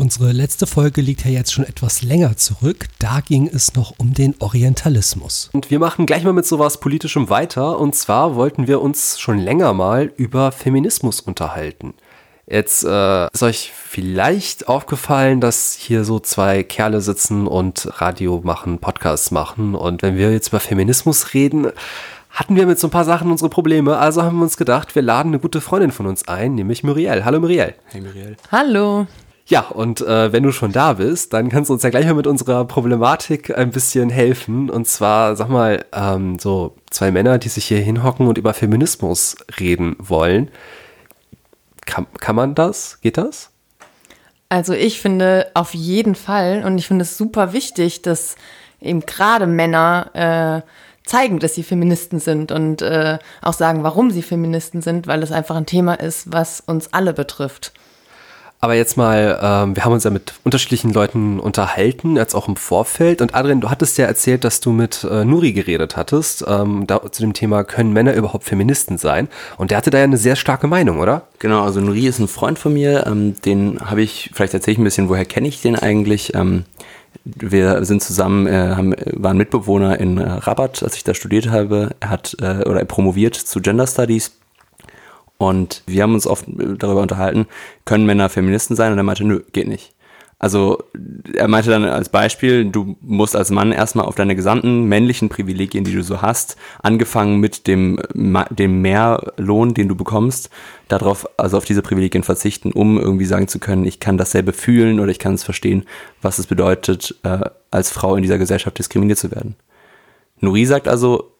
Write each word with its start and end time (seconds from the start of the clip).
Unsere 0.00 0.30
letzte 0.30 0.68
Folge 0.68 1.00
liegt 1.00 1.24
ja 1.24 1.32
jetzt 1.32 1.52
schon 1.52 1.64
etwas 1.64 2.02
länger 2.02 2.36
zurück. 2.36 2.86
Da 3.00 3.18
ging 3.20 3.50
es 3.52 3.74
noch 3.74 3.94
um 3.98 4.14
den 4.14 4.36
Orientalismus. 4.38 5.50
Und 5.52 5.72
wir 5.72 5.80
machen 5.80 6.06
gleich 6.06 6.22
mal 6.22 6.32
mit 6.32 6.46
sowas 6.46 6.78
Politischem 6.78 7.30
weiter. 7.30 7.80
Und 7.80 7.96
zwar 7.96 8.36
wollten 8.36 8.68
wir 8.68 8.80
uns 8.80 9.18
schon 9.18 9.38
länger 9.38 9.72
mal 9.72 10.12
über 10.16 10.52
Feminismus 10.52 11.20
unterhalten. 11.20 11.94
Jetzt 12.46 12.84
äh, 12.84 13.26
ist 13.32 13.42
euch 13.42 13.72
vielleicht 13.74 14.68
aufgefallen, 14.68 15.40
dass 15.40 15.72
hier 15.74 16.04
so 16.04 16.20
zwei 16.20 16.62
Kerle 16.62 17.00
sitzen 17.00 17.48
und 17.48 18.00
Radio 18.00 18.40
machen, 18.44 18.78
Podcasts 18.78 19.32
machen. 19.32 19.74
Und 19.74 20.02
wenn 20.02 20.16
wir 20.16 20.30
jetzt 20.30 20.50
über 20.50 20.60
Feminismus 20.60 21.34
reden, 21.34 21.72
hatten 22.30 22.54
wir 22.54 22.66
mit 22.66 22.78
so 22.78 22.86
ein 22.86 22.92
paar 22.92 23.04
Sachen 23.04 23.32
unsere 23.32 23.50
Probleme. 23.50 23.98
Also 23.98 24.22
haben 24.22 24.36
wir 24.36 24.44
uns 24.44 24.56
gedacht, 24.56 24.94
wir 24.94 25.02
laden 25.02 25.30
eine 25.30 25.40
gute 25.40 25.60
Freundin 25.60 25.90
von 25.90 26.06
uns 26.06 26.28
ein, 26.28 26.54
nämlich 26.54 26.84
Muriel. 26.84 27.24
Hallo 27.24 27.40
Muriel. 27.40 27.74
Hey 27.86 28.00
Muriel. 28.00 28.36
Hallo. 28.52 29.08
Ja, 29.48 29.62
und 29.68 30.02
äh, 30.02 30.30
wenn 30.30 30.42
du 30.42 30.52
schon 30.52 30.72
da 30.72 30.92
bist, 30.92 31.32
dann 31.32 31.48
kannst 31.48 31.70
du 31.70 31.74
uns 31.74 31.82
ja 31.82 31.88
gleich 31.88 32.04
mal 32.04 32.12
mit 32.12 32.26
unserer 32.26 32.66
Problematik 32.66 33.56
ein 33.56 33.70
bisschen 33.70 34.10
helfen. 34.10 34.68
Und 34.68 34.86
zwar, 34.86 35.36
sag 35.36 35.48
mal, 35.48 35.86
ähm, 35.94 36.38
so 36.38 36.76
zwei 36.90 37.10
Männer, 37.10 37.38
die 37.38 37.48
sich 37.48 37.64
hier 37.64 37.80
hinhocken 37.80 38.28
und 38.28 38.36
über 38.36 38.52
Feminismus 38.52 39.36
reden 39.58 39.96
wollen. 39.98 40.50
Kann, 41.86 42.06
kann 42.20 42.36
man 42.36 42.54
das? 42.54 43.00
Geht 43.00 43.16
das? 43.16 43.50
Also 44.50 44.74
ich 44.74 45.00
finde 45.00 45.50
auf 45.54 45.72
jeden 45.72 46.14
Fall 46.14 46.62
und 46.66 46.76
ich 46.76 46.86
finde 46.86 47.04
es 47.04 47.16
super 47.16 47.54
wichtig, 47.54 48.02
dass 48.02 48.36
eben 48.82 49.00
gerade 49.00 49.46
Männer 49.46 50.64
äh, 50.64 51.08
zeigen, 51.08 51.38
dass 51.38 51.54
sie 51.54 51.62
Feministen 51.62 52.20
sind 52.20 52.52
und 52.52 52.82
äh, 52.82 53.18
auch 53.40 53.54
sagen, 53.54 53.82
warum 53.82 54.10
sie 54.10 54.22
Feministen 54.22 54.82
sind, 54.82 55.06
weil 55.06 55.22
es 55.22 55.32
einfach 55.32 55.56
ein 55.56 55.64
Thema 55.64 55.94
ist, 55.94 56.30
was 56.30 56.60
uns 56.60 56.92
alle 56.92 57.14
betrifft. 57.14 57.72
Aber 58.60 58.74
jetzt 58.74 58.96
mal, 58.96 59.38
ähm, 59.40 59.76
wir 59.76 59.84
haben 59.84 59.92
uns 59.92 60.02
ja 60.02 60.10
mit 60.10 60.34
unterschiedlichen 60.42 60.92
Leuten 60.92 61.38
unterhalten, 61.38 62.16
jetzt 62.16 62.34
auch 62.34 62.48
im 62.48 62.56
Vorfeld. 62.56 63.22
Und 63.22 63.34
Adrian, 63.34 63.60
du 63.60 63.70
hattest 63.70 63.98
ja 63.98 64.06
erzählt, 64.06 64.42
dass 64.42 64.60
du 64.60 64.72
mit 64.72 65.04
äh, 65.08 65.24
Nuri 65.24 65.52
geredet 65.52 65.96
hattest, 65.96 66.44
ähm, 66.48 66.84
da, 66.86 67.00
zu 67.12 67.22
dem 67.22 67.34
Thema, 67.34 67.62
können 67.62 67.92
Männer 67.92 68.14
überhaupt 68.14 68.44
Feministen 68.44 68.98
sein? 68.98 69.28
Und 69.58 69.70
der 69.70 69.78
hatte 69.78 69.90
da 69.90 69.98
ja 69.98 70.04
eine 70.04 70.16
sehr 70.16 70.34
starke 70.34 70.66
Meinung, 70.66 70.98
oder? 70.98 71.22
Genau, 71.38 71.62
also 71.62 71.80
Nuri 71.80 72.06
ist 72.06 72.18
ein 72.18 72.26
Freund 72.26 72.58
von 72.58 72.72
mir, 72.72 73.06
ähm, 73.06 73.40
den 73.42 73.78
habe 73.80 74.02
ich, 74.02 74.30
vielleicht 74.34 74.54
erzähle 74.54 74.72
ich 74.72 74.78
ein 74.78 74.84
bisschen, 74.84 75.08
woher 75.08 75.24
kenne 75.24 75.46
ich 75.46 75.62
den 75.62 75.76
eigentlich? 75.76 76.34
Ähm, 76.34 76.64
wir 77.24 77.84
sind 77.84 78.02
zusammen, 78.02 78.48
äh, 78.48 78.74
haben, 78.74 78.94
waren 79.12 79.36
Mitbewohner 79.36 80.00
in 80.00 80.18
äh, 80.18 80.28
Rabat, 80.28 80.82
als 80.82 80.96
ich 80.96 81.04
da 81.04 81.14
studiert 81.14 81.48
habe. 81.48 81.90
Er 82.00 82.10
hat 82.10 82.36
äh, 82.40 82.64
oder 82.64 82.80
er 82.80 82.84
promoviert 82.86 83.36
zu 83.36 83.60
Gender 83.60 83.86
Studies 83.86 84.32
und 85.38 85.82
wir 85.86 86.02
haben 86.02 86.14
uns 86.14 86.26
oft 86.26 86.46
darüber 86.48 87.00
unterhalten, 87.00 87.46
können 87.84 88.06
Männer 88.06 88.28
Feministen 88.28 88.76
sein? 88.76 88.92
Und 88.92 88.98
er 88.98 89.04
meinte, 89.04 89.24
nö, 89.24 89.40
geht 89.52 89.68
nicht. 89.68 89.94
Also 90.40 90.84
er 91.34 91.48
meinte 91.48 91.70
dann 91.70 91.84
als 91.84 92.10
Beispiel, 92.10 92.64
du 92.64 92.96
musst 93.00 93.34
als 93.34 93.50
Mann 93.50 93.72
erstmal 93.72 94.04
auf 94.04 94.14
deine 94.14 94.36
gesamten 94.36 94.84
männlichen 94.84 95.28
Privilegien, 95.28 95.82
die 95.82 95.92
du 95.92 96.04
so 96.04 96.22
hast, 96.22 96.56
angefangen 96.80 97.40
mit 97.40 97.66
dem, 97.66 97.98
dem 98.14 98.80
Mehrlohn, 98.80 99.74
den 99.74 99.88
du 99.88 99.96
bekommst, 99.96 100.50
darauf, 100.86 101.26
also 101.36 101.56
auf 101.56 101.64
diese 101.64 101.82
Privilegien 101.82 102.22
verzichten, 102.22 102.70
um 102.70 103.00
irgendwie 103.00 103.24
sagen 103.24 103.48
zu 103.48 103.58
können, 103.58 103.84
ich 103.84 103.98
kann 103.98 104.16
dasselbe 104.16 104.52
fühlen 104.52 105.00
oder 105.00 105.10
ich 105.10 105.18
kann 105.18 105.34
es 105.34 105.42
verstehen, 105.42 105.86
was 106.22 106.38
es 106.38 106.46
bedeutet, 106.46 107.16
äh, 107.24 107.40
als 107.72 107.90
Frau 107.90 108.14
in 108.14 108.22
dieser 108.22 108.38
Gesellschaft 108.38 108.78
diskriminiert 108.78 109.18
zu 109.18 109.32
werden. 109.32 109.56
Nuri 110.40 110.66
sagt 110.66 110.86
also, 110.86 111.32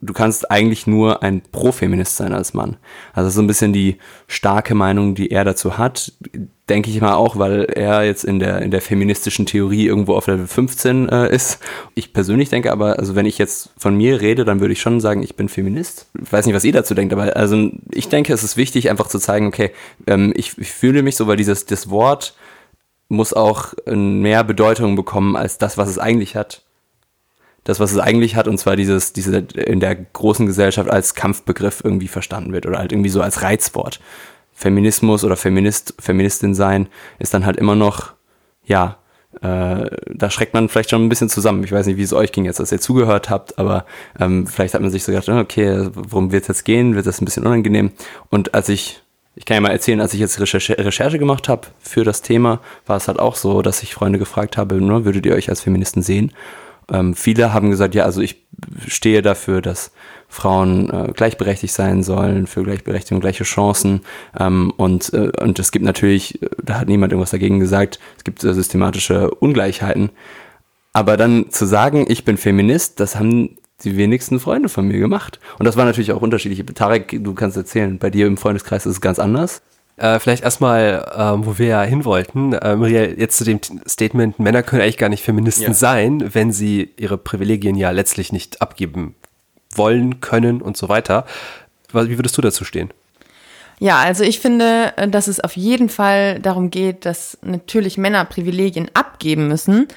du 0.00 0.12
kannst 0.12 0.50
eigentlich 0.50 0.86
nur 0.86 1.22
ein 1.22 1.42
Pro-Feminist 1.52 2.16
sein 2.16 2.32
als 2.32 2.54
Mann. 2.54 2.76
Also 3.12 3.30
so 3.30 3.40
ein 3.40 3.46
bisschen 3.46 3.72
die 3.72 3.98
starke 4.26 4.74
Meinung, 4.74 5.14
die 5.14 5.30
er 5.30 5.44
dazu 5.44 5.78
hat, 5.78 6.12
denke 6.68 6.90
ich 6.90 7.00
mal 7.00 7.14
auch, 7.14 7.38
weil 7.38 7.64
er 7.64 8.04
jetzt 8.04 8.24
in 8.24 8.38
der, 8.38 8.62
in 8.62 8.70
der 8.70 8.80
feministischen 8.80 9.46
Theorie 9.46 9.86
irgendwo 9.86 10.14
auf 10.14 10.26
Level 10.26 10.46
15 10.46 11.08
äh, 11.08 11.34
ist. 11.34 11.60
Ich 11.94 12.12
persönlich 12.12 12.48
denke 12.48 12.72
aber, 12.72 12.98
also 12.98 13.14
wenn 13.14 13.26
ich 13.26 13.38
jetzt 13.38 13.70
von 13.76 13.96
mir 13.96 14.20
rede, 14.20 14.44
dann 14.44 14.60
würde 14.60 14.72
ich 14.72 14.80
schon 14.80 15.00
sagen, 15.00 15.22
ich 15.22 15.36
bin 15.36 15.48
Feminist. 15.48 16.06
Ich 16.20 16.32
weiß 16.32 16.46
nicht, 16.46 16.54
was 16.54 16.64
ihr 16.64 16.72
dazu 16.72 16.94
denkt, 16.94 17.12
aber 17.12 17.36
also 17.36 17.70
ich 17.92 18.08
denke, 18.08 18.32
es 18.32 18.42
ist 18.42 18.56
wichtig, 18.56 18.90
einfach 18.90 19.08
zu 19.08 19.18
zeigen, 19.18 19.46
okay, 19.46 19.70
ähm, 20.06 20.32
ich, 20.36 20.58
ich 20.58 20.70
fühle 20.70 21.02
mich 21.02 21.16
so, 21.16 21.26
weil 21.26 21.36
dieses, 21.36 21.66
das 21.66 21.88
Wort 21.90 22.34
muss 23.08 23.32
auch 23.32 23.72
mehr 23.86 24.42
Bedeutung 24.42 24.96
bekommen 24.96 25.36
als 25.36 25.58
das, 25.58 25.78
was 25.78 25.88
es 25.88 25.98
eigentlich 25.98 26.34
hat 26.34 26.65
das, 27.66 27.80
was 27.80 27.92
es 27.92 27.98
eigentlich 27.98 28.36
hat, 28.36 28.46
und 28.46 28.58
zwar 28.58 28.76
dieses, 28.76 29.12
diese 29.12 29.38
in 29.38 29.80
der 29.80 29.96
großen 29.96 30.46
Gesellschaft 30.46 30.88
als 30.88 31.14
Kampfbegriff 31.14 31.82
irgendwie 31.84 32.08
verstanden 32.08 32.52
wird 32.52 32.64
oder 32.64 32.78
halt 32.78 32.92
irgendwie 32.92 33.10
so 33.10 33.20
als 33.20 33.42
Reizwort. 33.42 34.00
Feminismus 34.52 35.24
oder 35.24 35.36
Feminist, 35.36 35.94
Feministin 35.98 36.54
sein 36.54 36.88
ist 37.18 37.34
dann 37.34 37.44
halt 37.44 37.56
immer 37.56 37.74
noch, 37.74 38.14
ja, 38.64 38.98
äh, 39.42 39.90
da 40.06 40.30
schreckt 40.30 40.54
man 40.54 40.68
vielleicht 40.68 40.90
schon 40.90 41.04
ein 41.04 41.08
bisschen 41.08 41.28
zusammen. 41.28 41.64
Ich 41.64 41.72
weiß 41.72 41.86
nicht, 41.86 41.96
wie 41.96 42.02
es 42.02 42.12
euch 42.12 42.30
ging 42.30 42.44
jetzt, 42.44 42.60
als 42.60 42.70
ihr 42.70 42.80
zugehört 42.80 43.30
habt, 43.30 43.58
aber 43.58 43.84
ähm, 44.18 44.46
vielleicht 44.46 44.74
hat 44.74 44.80
man 44.80 44.90
sich 44.90 45.02
so 45.02 45.12
gedacht, 45.12 45.28
okay, 45.28 45.88
worum 45.92 46.30
wird 46.30 46.42
es 46.42 46.48
jetzt 46.48 46.64
gehen? 46.64 46.94
Wird 46.94 47.06
das 47.06 47.20
ein 47.20 47.24
bisschen 47.24 47.44
unangenehm? 47.44 47.90
Und 48.30 48.54
als 48.54 48.68
ich 48.68 49.02
ich 49.38 49.44
kann 49.44 49.56
ja 49.56 49.60
mal 49.60 49.70
erzählen, 49.70 50.00
als 50.00 50.14
ich 50.14 50.20
jetzt 50.20 50.40
Recherche, 50.40 50.78
Recherche 50.78 51.18
gemacht 51.18 51.50
habe 51.50 51.68
für 51.78 52.04
das 52.04 52.22
Thema, 52.22 52.60
war 52.86 52.96
es 52.96 53.06
halt 53.06 53.18
auch 53.18 53.36
so, 53.36 53.60
dass 53.60 53.82
ich 53.82 53.92
Freunde 53.92 54.18
gefragt 54.18 54.56
habe, 54.56 54.76
ne, 54.76 55.04
würdet 55.04 55.26
ihr 55.26 55.34
euch 55.34 55.50
als 55.50 55.60
Feministen 55.60 56.00
sehen? 56.00 56.32
Ähm, 56.90 57.14
viele 57.14 57.52
haben 57.52 57.70
gesagt, 57.70 57.94
ja, 57.94 58.04
also 58.04 58.20
ich 58.20 58.46
stehe 58.86 59.22
dafür, 59.22 59.60
dass 59.60 59.92
Frauen 60.28 60.90
äh, 60.90 61.12
gleichberechtigt 61.12 61.72
sein 61.72 62.02
sollen, 62.02 62.46
für 62.46 62.62
Gleichberechtigung, 62.62 63.20
gleiche 63.20 63.44
Chancen. 63.44 64.02
Ähm, 64.38 64.72
und, 64.76 65.12
äh, 65.12 65.30
und 65.40 65.58
es 65.58 65.72
gibt 65.72 65.84
natürlich, 65.84 66.40
da 66.62 66.80
hat 66.80 66.88
niemand 66.88 67.12
irgendwas 67.12 67.30
dagegen 67.30 67.60
gesagt, 67.60 67.98
es 68.16 68.24
gibt 68.24 68.42
äh, 68.44 68.52
systematische 68.52 69.30
Ungleichheiten. 69.30 70.10
Aber 70.92 71.16
dann 71.16 71.50
zu 71.50 71.66
sagen, 71.66 72.06
ich 72.08 72.24
bin 72.24 72.36
Feminist, 72.36 73.00
das 73.00 73.16
haben 73.16 73.56
die 73.84 73.96
wenigsten 73.96 74.40
Freunde 74.40 74.68
von 74.68 74.86
mir 74.88 74.98
gemacht. 74.98 75.38
Und 75.58 75.66
das 75.66 75.76
war 75.76 75.84
natürlich 75.84 76.12
auch 76.12 76.22
unterschiedlich. 76.22 76.64
Tarek, 76.74 77.22
du 77.22 77.34
kannst 77.34 77.56
erzählen, 77.56 77.98
bei 77.98 78.10
dir 78.10 78.26
im 78.26 78.36
Freundeskreis 78.36 78.86
ist 78.86 78.94
es 78.94 79.00
ganz 79.00 79.18
anders. 79.18 79.62
Äh, 79.96 80.18
vielleicht 80.18 80.44
erstmal, 80.44 81.10
ähm, 81.16 81.46
wo 81.46 81.58
wir 81.58 81.66
ja 81.66 81.82
hin 81.82 82.04
wollten. 82.04 82.52
Äh, 82.52 83.14
jetzt 83.14 83.38
zu 83.38 83.44
dem 83.44 83.60
Statement, 83.88 84.38
Männer 84.38 84.62
können 84.62 84.82
eigentlich 84.82 84.98
gar 84.98 85.08
nicht 85.08 85.22
Feministen 85.22 85.68
ja. 85.68 85.74
sein, 85.74 86.34
wenn 86.34 86.52
sie 86.52 86.90
ihre 86.96 87.16
Privilegien 87.16 87.76
ja 87.76 87.90
letztlich 87.90 88.30
nicht 88.30 88.60
abgeben 88.60 89.14
wollen, 89.74 90.20
können 90.20 90.60
und 90.60 90.76
so 90.76 90.88
weiter. 90.88 91.24
Wie 91.92 92.18
würdest 92.18 92.36
du 92.36 92.42
dazu 92.42 92.64
stehen? 92.64 92.90
Ja, 93.78 93.98
also 93.98 94.22
ich 94.22 94.40
finde, 94.40 94.92
äh, 94.96 95.08
dass 95.08 95.28
es 95.28 95.40
auf 95.40 95.56
jeden 95.56 95.88
Fall 95.88 96.40
darum 96.40 96.70
geht, 96.70 97.06
dass 97.06 97.38
natürlich 97.42 97.96
Männer 97.96 98.24
Privilegien 98.26 98.90
abgeben 98.92 99.48
müssen. 99.48 99.88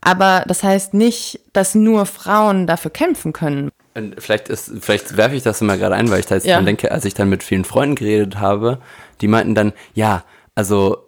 Aber 0.00 0.44
das 0.48 0.62
heißt 0.62 0.94
nicht, 0.94 1.40
dass 1.52 1.74
nur 1.74 2.06
Frauen 2.06 2.66
dafür 2.66 2.90
kämpfen 2.90 3.32
können. 3.32 3.70
Vielleicht, 4.18 4.48
ist, 4.48 4.72
vielleicht 4.80 5.16
werfe 5.16 5.36
ich 5.36 5.42
das 5.42 5.60
immer 5.60 5.76
gerade 5.76 5.94
ein, 5.94 6.10
weil 6.10 6.20
ich 6.20 6.26
da 6.26 6.34
jetzt 6.34 6.46
ja. 6.46 6.56
dran 6.56 6.66
denke, 6.66 6.90
als 6.90 7.04
ich 7.04 7.14
dann 7.14 7.28
mit 7.28 7.42
vielen 7.42 7.64
Freunden 7.64 7.94
geredet 7.94 8.38
habe, 8.40 8.78
die 9.22 9.28
meinten 9.28 9.54
dann, 9.54 9.72
ja, 9.94 10.24
also 10.54 10.98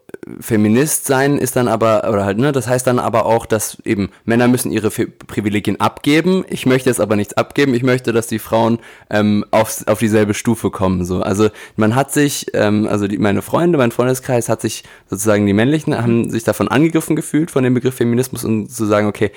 Feminist 0.41 1.07
sein 1.07 1.37
ist 1.39 1.57
dann 1.57 1.69
aber, 1.69 2.09
oder 2.09 2.25
halt, 2.25 2.39
ne, 2.39 2.53
das 2.53 2.67
heißt 2.67 2.87
dann 2.87 2.99
aber 2.99 3.27
auch, 3.27 3.45
dass 3.45 3.79
eben 3.85 4.11
Männer 4.25 4.49
müssen 4.49 4.71
ihre 4.71 4.91
Privilegien 4.91 5.81
abgeben. 5.81 6.45
Ich 6.49 6.65
möchte 6.65 6.89
es 6.89 7.01
aber 7.01 7.17
nichts 7.17 7.35
abgeben. 7.35 7.75
Ich 7.75 7.83
möchte, 7.83 8.13
dass 8.13 8.27
die 8.27 8.39
Frauen 8.39 8.79
ähm, 9.11 9.45
auf, 9.51 9.87
auf 9.87 9.99
dieselbe 9.99 10.33
Stufe 10.33 10.71
kommen. 10.71 11.05
So. 11.05 11.21
Also 11.21 11.51
man 11.77 11.95
hat 11.95 12.13
sich, 12.13 12.47
ähm, 12.55 12.87
also 12.89 13.07
die, 13.07 13.19
meine 13.19 13.43
Freunde, 13.43 13.77
mein 13.77 13.91
Freundeskreis 13.91 14.49
hat 14.49 14.63
sich 14.63 14.85
sozusagen, 15.11 15.47
die 15.47 15.53
männlichen 15.53 15.97
haben 15.97 16.31
sich 16.31 16.45
davon 16.45 16.69
angegriffen 16.69 17.17
gefühlt, 17.17 17.51
von 17.51 17.65
dem 17.65 17.75
Begriff 17.75 17.97
Feminismus 17.97 18.45
und 18.45 18.71
zu 18.71 18.87
sagen, 18.87 19.09
okay, 19.09 19.31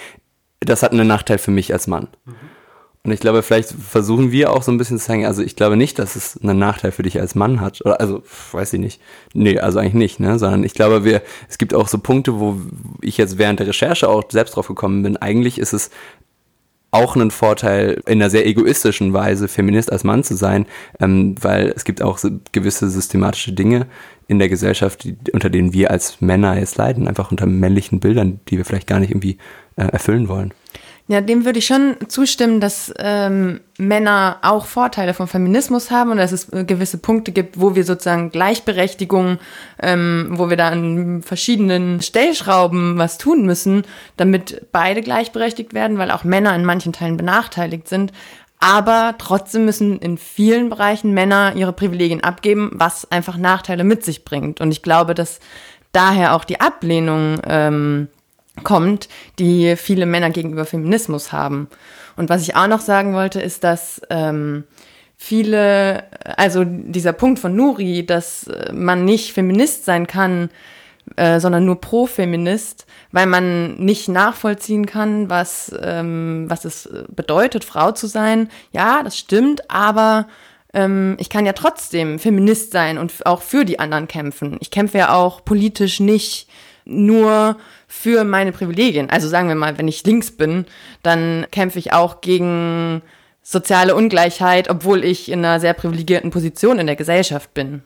das 0.62 0.84
hat 0.84 0.94
einen 0.94 1.08
Nachteil 1.08 1.38
für 1.38 1.52
mich 1.52 1.74
als 1.74 1.88
Mann. 1.88 2.08
Mhm. 2.26 2.57
Und 3.08 3.14
ich 3.14 3.22
glaube, 3.22 3.42
vielleicht 3.42 3.70
versuchen 3.70 4.34
wir 4.34 4.52
auch 4.52 4.64
so 4.64 4.70
ein 4.70 4.78
bisschen 4.78 5.00
zu 5.00 5.06
sagen, 5.06 5.26
also 5.26 5.42
ich 5.42 5.56
glaube 5.56 5.78
nicht, 5.78 5.98
dass 5.98 6.18
es 6.18 6.38
einen 6.44 6.60
Nachteil 6.60 6.92
für 6.92 7.04
dich 7.04 7.22
als 7.22 7.36
Mann 7.36 7.62
hat. 7.62 7.80
Oder 7.86 8.02
also, 8.02 8.22
weiß 8.52 8.74
ich 8.74 8.82
nicht. 8.82 9.00
Nee, 9.34 9.60
also 9.60 9.80
eigentlich 9.80 9.94
nicht, 9.94 10.20
ne? 10.20 10.38
Sondern 10.38 10.66
ich 10.66 10.74
glaube, 10.74 11.06
wir, 11.06 11.22
es 11.48 11.58
gibt 11.58 11.74
auch 11.74 11.88
so 11.88 12.00
Punkte, 12.00 12.38
wo 12.38 12.58
ich 13.02 13.16
jetzt 13.16 13.38
während 13.38 13.62
der 13.62 13.68
Recherche 13.68 14.10
auch 14.10 14.26
selbst 14.30 14.58
drauf 14.58 14.68
gekommen 14.68 15.04
bin. 15.04 15.16
Eigentlich 15.16 15.58
ist 15.58 15.72
es 15.72 15.90
auch 16.92 17.16
einen 17.16 17.32
Vorteil, 17.32 18.02
in 18.08 18.22
einer 18.22 18.30
sehr 18.30 18.46
egoistischen 18.46 19.14
Weise 19.14 19.48
Feminist 19.48 19.90
als 19.90 20.04
Mann 20.04 20.26
zu 20.26 20.36
sein, 20.36 20.66
ähm, 21.00 21.36
weil 21.40 21.72
es 21.74 21.86
gibt 21.86 22.02
auch 22.02 22.18
so 22.18 22.30
gewisse 22.52 22.90
systematische 22.90 23.54
Dinge 23.54 23.88
in 24.28 24.38
der 24.38 24.50
Gesellschaft, 24.50 25.06
die, 25.06 25.16
unter 25.32 25.50
denen 25.50 25.72
wir 25.72 25.92
als 25.92 26.20
Männer 26.20 26.60
jetzt 26.60 26.76
leiden, 26.76 27.08
einfach 27.08 27.32
unter 27.32 27.46
männlichen 27.46 28.02
Bildern, 28.02 28.42
die 28.50 28.58
wir 28.58 28.66
vielleicht 28.66 28.88
gar 28.88 29.00
nicht 29.00 29.12
irgendwie 29.12 29.38
äh, 29.78 29.84
erfüllen 29.84 30.28
wollen. 30.28 30.54
Ja, 31.10 31.22
dem 31.22 31.46
würde 31.46 31.60
ich 31.60 31.66
schon 31.66 31.96
zustimmen, 32.10 32.60
dass 32.60 32.94
ähm, 33.00 33.62
Männer 33.78 34.40
auch 34.42 34.66
Vorteile 34.66 35.14
vom 35.14 35.30
Feminismus 35.30 35.90
haben 35.90 36.12
und 36.12 36.18
dass 36.18 36.34
es 36.34 36.52
äh, 36.52 36.66
gewisse 36.66 36.98
Punkte 36.98 37.32
gibt, 37.32 37.62
wo 37.62 37.76
wir 37.76 37.86
sozusagen 37.86 38.30
Gleichberechtigung, 38.30 39.40
ähm, 39.82 40.28
wo 40.32 40.50
wir 40.50 40.58
da 40.58 40.68
an 40.68 41.22
verschiedenen 41.24 42.02
Stellschrauben 42.02 42.98
was 42.98 43.18
tun 43.18 43.46
müssen, 43.46 43.84
damit 44.18 44.68
beide 44.74 45.02
gleichberechtigt 45.02 45.74
werden, 45.74 45.98
weil 45.98 46.12
auch 46.12 46.26
Männer 46.26 46.54
in 46.54 46.66
manchen 46.66 46.92
Teilen 46.92 47.16
benachteiligt 47.16 47.88
sind. 47.88 48.12
Aber 48.60 49.16
trotzdem 49.18 49.64
müssen 49.64 50.00
in 50.00 50.18
vielen 50.18 50.70
Bereichen 50.70 51.14
Männer 51.14 51.54
ihre 51.56 51.74
Privilegien 51.74 52.22
abgeben, 52.22 52.72
was 52.74 53.10
einfach 53.12 53.38
Nachteile 53.38 53.86
mit 53.86 54.04
sich 54.04 54.26
bringt. 54.26 54.60
Und 54.60 54.72
ich 54.72 54.82
glaube, 54.82 55.14
dass 55.14 55.40
daher 55.94 56.36
auch 56.36 56.44
die 56.44 56.60
Ablehnung 56.60 57.40
ähm, 57.46 58.10
kommt, 58.64 59.08
die 59.40 59.76
viele 59.76 60.06
Männer 60.06 60.30
gegenüber 60.30 60.66
Feminismus 60.66 61.32
haben. 61.32 61.68
Und 62.16 62.30
was 62.30 62.42
ich 62.42 62.56
auch 62.56 62.68
noch 62.68 62.82
sagen 62.82 63.14
wollte, 63.14 63.40
ist, 63.40 63.64
dass 63.64 64.02
ähm, 64.10 64.64
viele, 65.18 66.04
also 66.38 66.64
dieser 66.66 67.14
Punkt 67.14 67.40
von 67.40 67.56
Nuri, 67.56 68.06
dass 68.06 68.48
äh, 68.48 68.72
man 68.74 69.06
nicht 69.06 69.34
Feminist 69.34 69.86
sein 69.86 70.08
kann, 70.08 70.50
äh, 71.16 71.40
sondern 71.40 71.66
nur 71.66 71.80
Pro-Feminist, 71.80 72.86
weil 73.12 73.28
man 73.28 73.76
nicht 73.76 74.10
nachvollziehen 74.10 74.86
kann, 74.86 75.30
was, 75.30 75.74
ähm, 75.82 76.46
was 76.48 76.66
es 76.66 76.90
bedeutet, 77.10 77.64
Frau 77.64 77.92
zu 77.92 78.08
sein. 78.08 78.50
Ja, 78.72 79.04
das 79.04 79.18
stimmt, 79.18 79.70
aber 79.70 80.28
ähm, 80.74 81.16
ich 81.20 81.30
kann 81.30 81.46
ja 81.46 81.54
trotzdem 81.54 82.20
Feminist 82.20 82.72
sein 82.72 82.98
und 82.98 83.26
auch 83.26 83.42
für 83.42 83.64
die 83.64 83.80
anderen 83.80 84.08
kämpfen. 84.08 84.58
Ich 84.60 84.70
kämpfe 84.70 84.98
ja 84.98 85.14
auch 85.14 85.46
politisch 85.46 86.00
nicht 86.00 86.50
nur 86.88 87.58
für 87.88 88.24
meine 88.24 88.52
Privilegien. 88.52 89.10
Also 89.10 89.28
sagen 89.28 89.48
wir 89.48 89.56
mal, 89.56 89.78
wenn 89.78 89.88
ich 89.88 90.04
links 90.06 90.32
bin, 90.32 90.66
dann 91.04 91.46
kämpfe 91.52 91.80
ich 91.80 91.94
auch 91.94 92.22
gegen 92.22 93.02
soziale 93.44 93.96
Ungleichheit, 93.96 94.70
obwohl 94.70 95.04
ich 95.04 95.32
in 95.32 95.40
einer 95.40 95.60
sehr 95.60 95.74
privilegierten 95.74 96.32
Position 96.32 96.80
in 96.80 96.88
der 96.88 96.96
Gesellschaft 96.96 97.54
bin. 97.54 97.82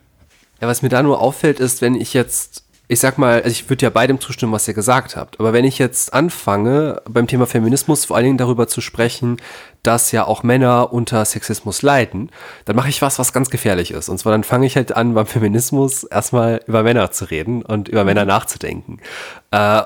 Ja, 0.59 0.67
was 0.67 0.81
mir 0.81 0.89
da 0.89 1.03
nur 1.03 1.21
auffällt, 1.21 1.59
ist, 1.59 1.81
wenn 1.81 1.95
ich 1.95 2.13
jetzt 2.13 2.63
ich 2.91 2.99
sag 2.99 3.17
mal, 3.17 3.35
also 3.35 3.47
ich 3.47 3.69
würde 3.69 3.85
ja 3.85 3.89
beidem 3.89 4.19
zustimmen, 4.19 4.51
was 4.51 4.67
ihr 4.67 4.73
gesagt 4.73 5.15
habt. 5.15 5.39
Aber 5.39 5.53
wenn 5.53 5.63
ich 5.63 5.79
jetzt 5.79 6.13
anfange, 6.13 7.01
beim 7.09 7.25
Thema 7.25 7.47
Feminismus 7.47 8.03
vor 8.03 8.17
allen 8.17 8.25
Dingen 8.25 8.37
darüber 8.37 8.67
zu 8.67 8.81
sprechen, 8.81 9.37
dass 9.81 10.11
ja 10.11 10.27
auch 10.27 10.43
Männer 10.43 10.91
unter 10.91 11.23
Sexismus 11.23 11.83
leiden, 11.83 12.31
dann 12.65 12.75
mache 12.75 12.89
ich 12.89 13.01
was, 13.01 13.17
was 13.17 13.31
ganz 13.31 13.49
gefährlich 13.49 13.91
ist. 13.91 14.09
Und 14.09 14.17
zwar 14.17 14.33
dann 14.33 14.43
fange 14.43 14.65
ich 14.65 14.75
halt 14.75 14.93
an, 14.93 15.13
beim 15.13 15.25
Feminismus 15.25 16.03
erstmal 16.03 16.59
über 16.67 16.83
Männer 16.83 17.11
zu 17.11 17.31
reden 17.31 17.61
und 17.61 17.87
über 17.87 18.03
Männer 18.03 18.25
nachzudenken. 18.25 18.99
Äh, 19.51 19.83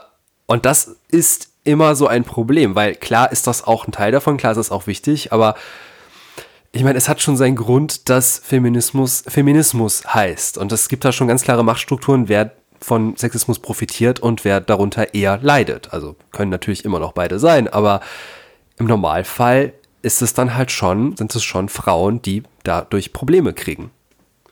und 0.47 0.65
das 0.65 0.95
ist 1.09 1.49
immer 1.63 1.95
so 1.95 2.07
ein 2.07 2.23
Problem, 2.23 2.73
weil 2.73 2.95
klar 2.95 3.31
ist 3.31 3.45
das 3.45 3.67
auch 3.67 3.85
ein 3.87 3.91
Teil 3.91 4.13
davon, 4.13 4.37
klar 4.37 4.53
ist 4.53 4.57
das 4.57 4.71
auch 4.71 4.87
wichtig, 4.87 5.31
aber 5.31 5.53
ich 6.71 6.83
meine, 6.83 6.97
es 6.97 7.07
hat 7.07 7.21
schon 7.21 7.37
seinen 7.37 7.55
Grund, 7.55 8.09
dass 8.09 8.39
Feminismus 8.43 9.23
Feminismus 9.27 10.03
heißt. 10.13 10.57
Und 10.57 10.71
es 10.73 10.89
gibt 10.89 11.05
da 11.05 11.13
schon 11.13 11.27
ganz 11.27 11.43
klare 11.43 11.63
Machtstrukturen, 11.63 12.27
wer 12.27 12.51
von 12.79 13.15
Sexismus 13.15 13.59
profitiert 13.59 14.19
und 14.19 14.45
wer 14.45 14.61
darunter 14.61 15.13
eher 15.13 15.39
leidet. 15.41 15.93
Also 15.93 16.15
können 16.31 16.51
natürlich 16.51 16.85
immer 16.85 16.99
noch 16.99 17.13
beide 17.13 17.39
sein, 17.39 17.67
aber 17.67 18.01
im 18.77 18.87
Normalfall 18.87 19.73
ist 20.01 20.21
es 20.21 20.33
dann 20.33 20.55
halt 20.55 20.71
schon, 20.71 21.17
sind 21.17 21.33
es 21.35 21.43
schon 21.43 21.69
Frauen, 21.69 22.21
die 22.21 22.43
dadurch 22.63 23.13
Probleme 23.13 23.53
kriegen. 23.53 23.91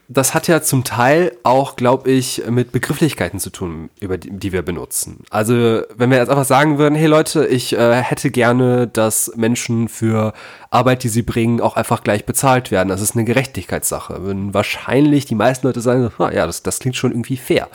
Das 0.10 0.34
hat 0.34 0.48
ja 0.48 0.62
zum 0.62 0.84
Teil 0.84 1.32
auch, 1.44 1.76
glaube 1.78 2.12
ich, 2.12 2.44
mit 2.50 2.72
Begrifflichkeiten 2.72 3.40
zu 3.40 3.50
tun, 3.50 3.90
über 4.02 4.18
die, 4.18 4.32
die, 4.32 4.52
wir 4.52 4.62
benutzen. 4.62 5.24
Also, 5.30 5.82
wenn 5.96 6.12
wir 6.12 6.18
jetzt 6.18 6.30
einfach 6.30 6.46
sagen 6.46 6.78
würden, 6.78 6.96
hey 6.96 7.08
Leute, 7.08 7.46
ich 7.46 7.74
äh, 7.74 8.02
hätte 8.02 8.30
gerne, 8.30 8.88
dass 8.88 9.32
Menschen 9.36 9.88
für 9.88 10.34
Arbeit, 10.70 11.04
die 11.04 11.10
sie 11.10 11.22
bringen, 11.22 11.62
auch 11.62 11.78
einfach 11.78 12.04
gleich 12.04 12.26
bezahlt 12.26 12.70
werden. 12.70 12.90
Das 12.90 13.02
ist 13.02 13.16
eine 13.16 13.24
Gerechtigkeitssache. 13.24 14.24
Würden 14.24 14.54
wahrscheinlich 14.54 15.26
die 15.26 15.36
meisten 15.36 15.68
Leute 15.68 15.80
sagen, 15.82 16.12
ja, 16.20 16.46
das, 16.46 16.64
das 16.64 16.80
klingt 16.80 16.98
schon 16.98 17.12
irgendwie 17.12 17.38
fair. 17.38 17.70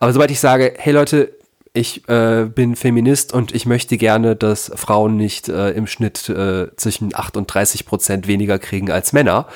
Aber 0.00 0.12
sobald 0.12 0.30
ich 0.32 0.40
sage, 0.40 0.74
hey 0.78 0.92
Leute, 0.92 1.32
ich 1.74 2.08
äh, 2.08 2.46
bin 2.46 2.76
Feminist 2.76 3.32
und 3.32 3.54
ich 3.54 3.66
möchte 3.66 3.96
gerne, 3.96 4.36
dass 4.36 4.70
Frauen 4.74 5.16
nicht 5.16 5.48
äh, 5.48 5.70
im 5.70 5.86
Schnitt 5.86 6.28
äh, 6.28 6.74
zwischen 6.76 7.14
8 7.14 7.36
und 7.36 7.46
30 7.46 7.86
Prozent 7.86 8.26
weniger 8.26 8.58
kriegen 8.58 8.90
als 8.90 9.12
Männer, 9.12 9.46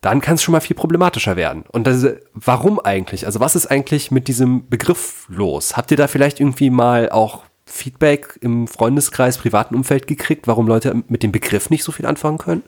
dann 0.00 0.20
kann 0.20 0.36
es 0.36 0.42
schon 0.42 0.52
mal 0.52 0.60
viel 0.60 0.76
problematischer 0.76 1.36
werden. 1.36 1.64
Und 1.70 1.86
das, 1.86 2.06
warum 2.32 2.80
eigentlich? 2.80 3.26
Also 3.26 3.40
was 3.40 3.54
ist 3.54 3.66
eigentlich 3.66 4.10
mit 4.10 4.28
diesem 4.28 4.68
Begriff 4.68 5.26
los? 5.28 5.76
Habt 5.76 5.90
ihr 5.90 5.96
da 5.96 6.08
vielleicht 6.08 6.40
irgendwie 6.40 6.70
mal 6.70 7.10
auch 7.10 7.42
Feedback 7.66 8.38
im 8.40 8.66
Freundeskreis, 8.66 9.38
privaten 9.38 9.74
Umfeld 9.74 10.06
gekriegt, 10.06 10.46
warum 10.46 10.66
Leute 10.66 11.02
mit 11.08 11.22
dem 11.22 11.32
Begriff 11.32 11.70
nicht 11.70 11.84
so 11.84 11.92
viel 11.92 12.06
anfangen 12.06 12.38
können? 12.38 12.62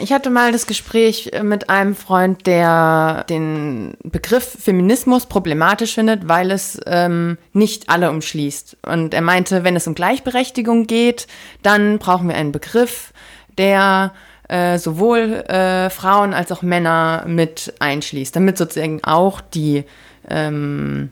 Ich 0.00 0.12
hatte 0.12 0.30
mal 0.30 0.52
das 0.52 0.68
Gespräch 0.68 1.30
äh, 1.32 1.42
mit 1.42 1.68
einem 1.68 1.96
Freund, 1.96 2.46
der 2.46 3.24
den 3.28 3.96
Begriff 4.04 4.56
Feminismus 4.60 5.26
problematisch 5.26 5.94
findet, 5.94 6.28
weil 6.28 6.52
es 6.52 6.80
ähm, 6.86 7.36
nicht 7.52 7.88
alle 7.88 8.10
umschließt. 8.10 8.76
Und 8.86 9.12
er 9.12 9.22
meinte, 9.22 9.64
wenn 9.64 9.74
es 9.74 9.88
um 9.88 9.96
Gleichberechtigung 9.96 10.86
geht, 10.86 11.26
dann 11.62 11.98
brauchen 11.98 12.28
wir 12.28 12.36
einen 12.36 12.52
Begriff, 12.52 13.12
der 13.58 14.12
äh, 14.52 14.78
sowohl 14.78 15.44
äh, 15.48 15.88
Frauen 15.88 16.34
als 16.34 16.52
auch 16.52 16.62
Männer 16.62 17.24
mit 17.26 17.72
einschließt, 17.78 18.36
damit 18.36 18.58
sozusagen 18.58 19.02
auch 19.02 19.40
die 19.40 19.84
ähm, 20.28 21.10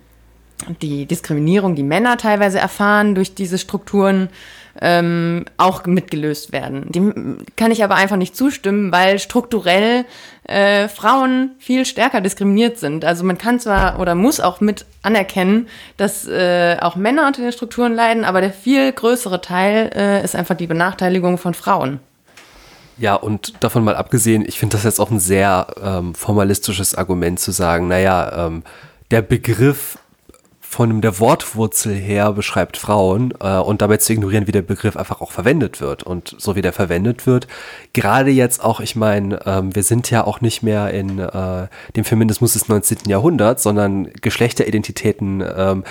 die 0.82 1.06
Diskriminierung, 1.06 1.74
die 1.74 1.82
Männer 1.82 2.18
teilweise 2.18 2.58
erfahren 2.58 3.14
durch 3.14 3.34
diese 3.34 3.56
Strukturen, 3.56 4.28
ähm, 4.80 5.46
auch 5.56 5.84
mitgelöst 5.86 6.52
werden. 6.52 6.92
Dem 6.92 7.38
kann 7.56 7.72
ich 7.72 7.82
aber 7.82 7.96
einfach 7.96 8.16
nicht 8.16 8.36
zustimmen, 8.36 8.92
weil 8.92 9.18
strukturell 9.18 10.04
äh, 10.44 10.88
Frauen 10.88 11.52
viel 11.58 11.84
stärker 11.84 12.20
diskriminiert 12.20 12.78
sind. 12.78 13.04
Also 13.04 13.24
man 13.24 13.38
kann 13.38 13.58
zwar 13.58 13.98
oder 13.98 14.14
muss 14.14 14.38
auch 14.38 14.60
mit 14.60 14.84
anerkennen, 15.02 15.66
dass 15.96 16.26
äh, 16.28 16.76
auch 16.80 16.94
Männer 16.94 17.26
unter 17.26 17.42
den 17.42 17.52
Strukturen 17.52 17.94
leiden, 17.94 18.24
aber 18.24 18.40
der 18.40 18.52
viel 18.52 18.92
größere 18.92 19.40
Teil 19.40 19.90
äh, 19.94 20.24
ist 20.24 20.36
einfach 20.36 20.56
die 20.56 20.66
Benachteiligung 20.66 21.38
von 21.38 21.54
Frauen. 21.54 22.00
Ja, 23.00 23.14
und 23.14 23.54
davon 23.60 23.82
mal 23.82 23.96
abgesehen, 23.96 24.44
ich 24.46 24.58
finde 24.58 24.76
das 24.76 24.84
jetzt 24.84 25.00
auch 25.00 25.10
ein 25.10 25.20
sehr 25.20 25.68
ähm, 25.82 26.14
formalistisches 26.14 26.94
Argument 26.94 27.40
zu 27.40 27.50
sagen, 27.50 27.88
naja, 27.88 28.46
ähm, 28.46 28.62
der 29.10 29.22
Begriff 29.22 29.98
von 30.60 31.00
der 31.00 31.18
Wortwurzel 31.18 31.94
her 31.94 32.32
beschreibt 32.32 32.76
Frauen 32.76 33.32
äh, 33.40 33.56
und 33.56 33.80
dabei 33.80 33.96
zu 33.96 34.12
ignorieren, 34.12 34.46
wie 34.46 34.52
der 34.52 34.60
Begriff 34.60 34.98
einfach 34.98 35.22
auch 35.22 35.32
verwendet 35.32 35.80
wird. 35.80 36.02
Und 36.02 36.36
so 36.38 36.56
wie 36.56 36.62
der 36.62 36.74
verwendet 36.74 37.26
wird, 37.26 37.48
gerade 37.94 38.30
jetzt 38.30 38.62
auch, 38.62 38.80
ich 38.80 38.96
meine, 38.96 39.40
ähm, 39.46 39.74
wir 39.74 39.82
sind 39.82 40.10
ja 40.10 40.24
auch 40.24 40.42
nicht 40.42 40.62
mehr 40.62 40.90
in 40.90 41.18
äh, 41.18 41.68
dem 41.96 42.04
Feminismus 42.04 42.52
des 42.52 42.68
19. 42.68 42.98
Jahrhunderts, 43.06 43.62
sondern 43.62 44.12
Geschlechteridentitäten 44.12 45.42
ähm, 45.56 45.84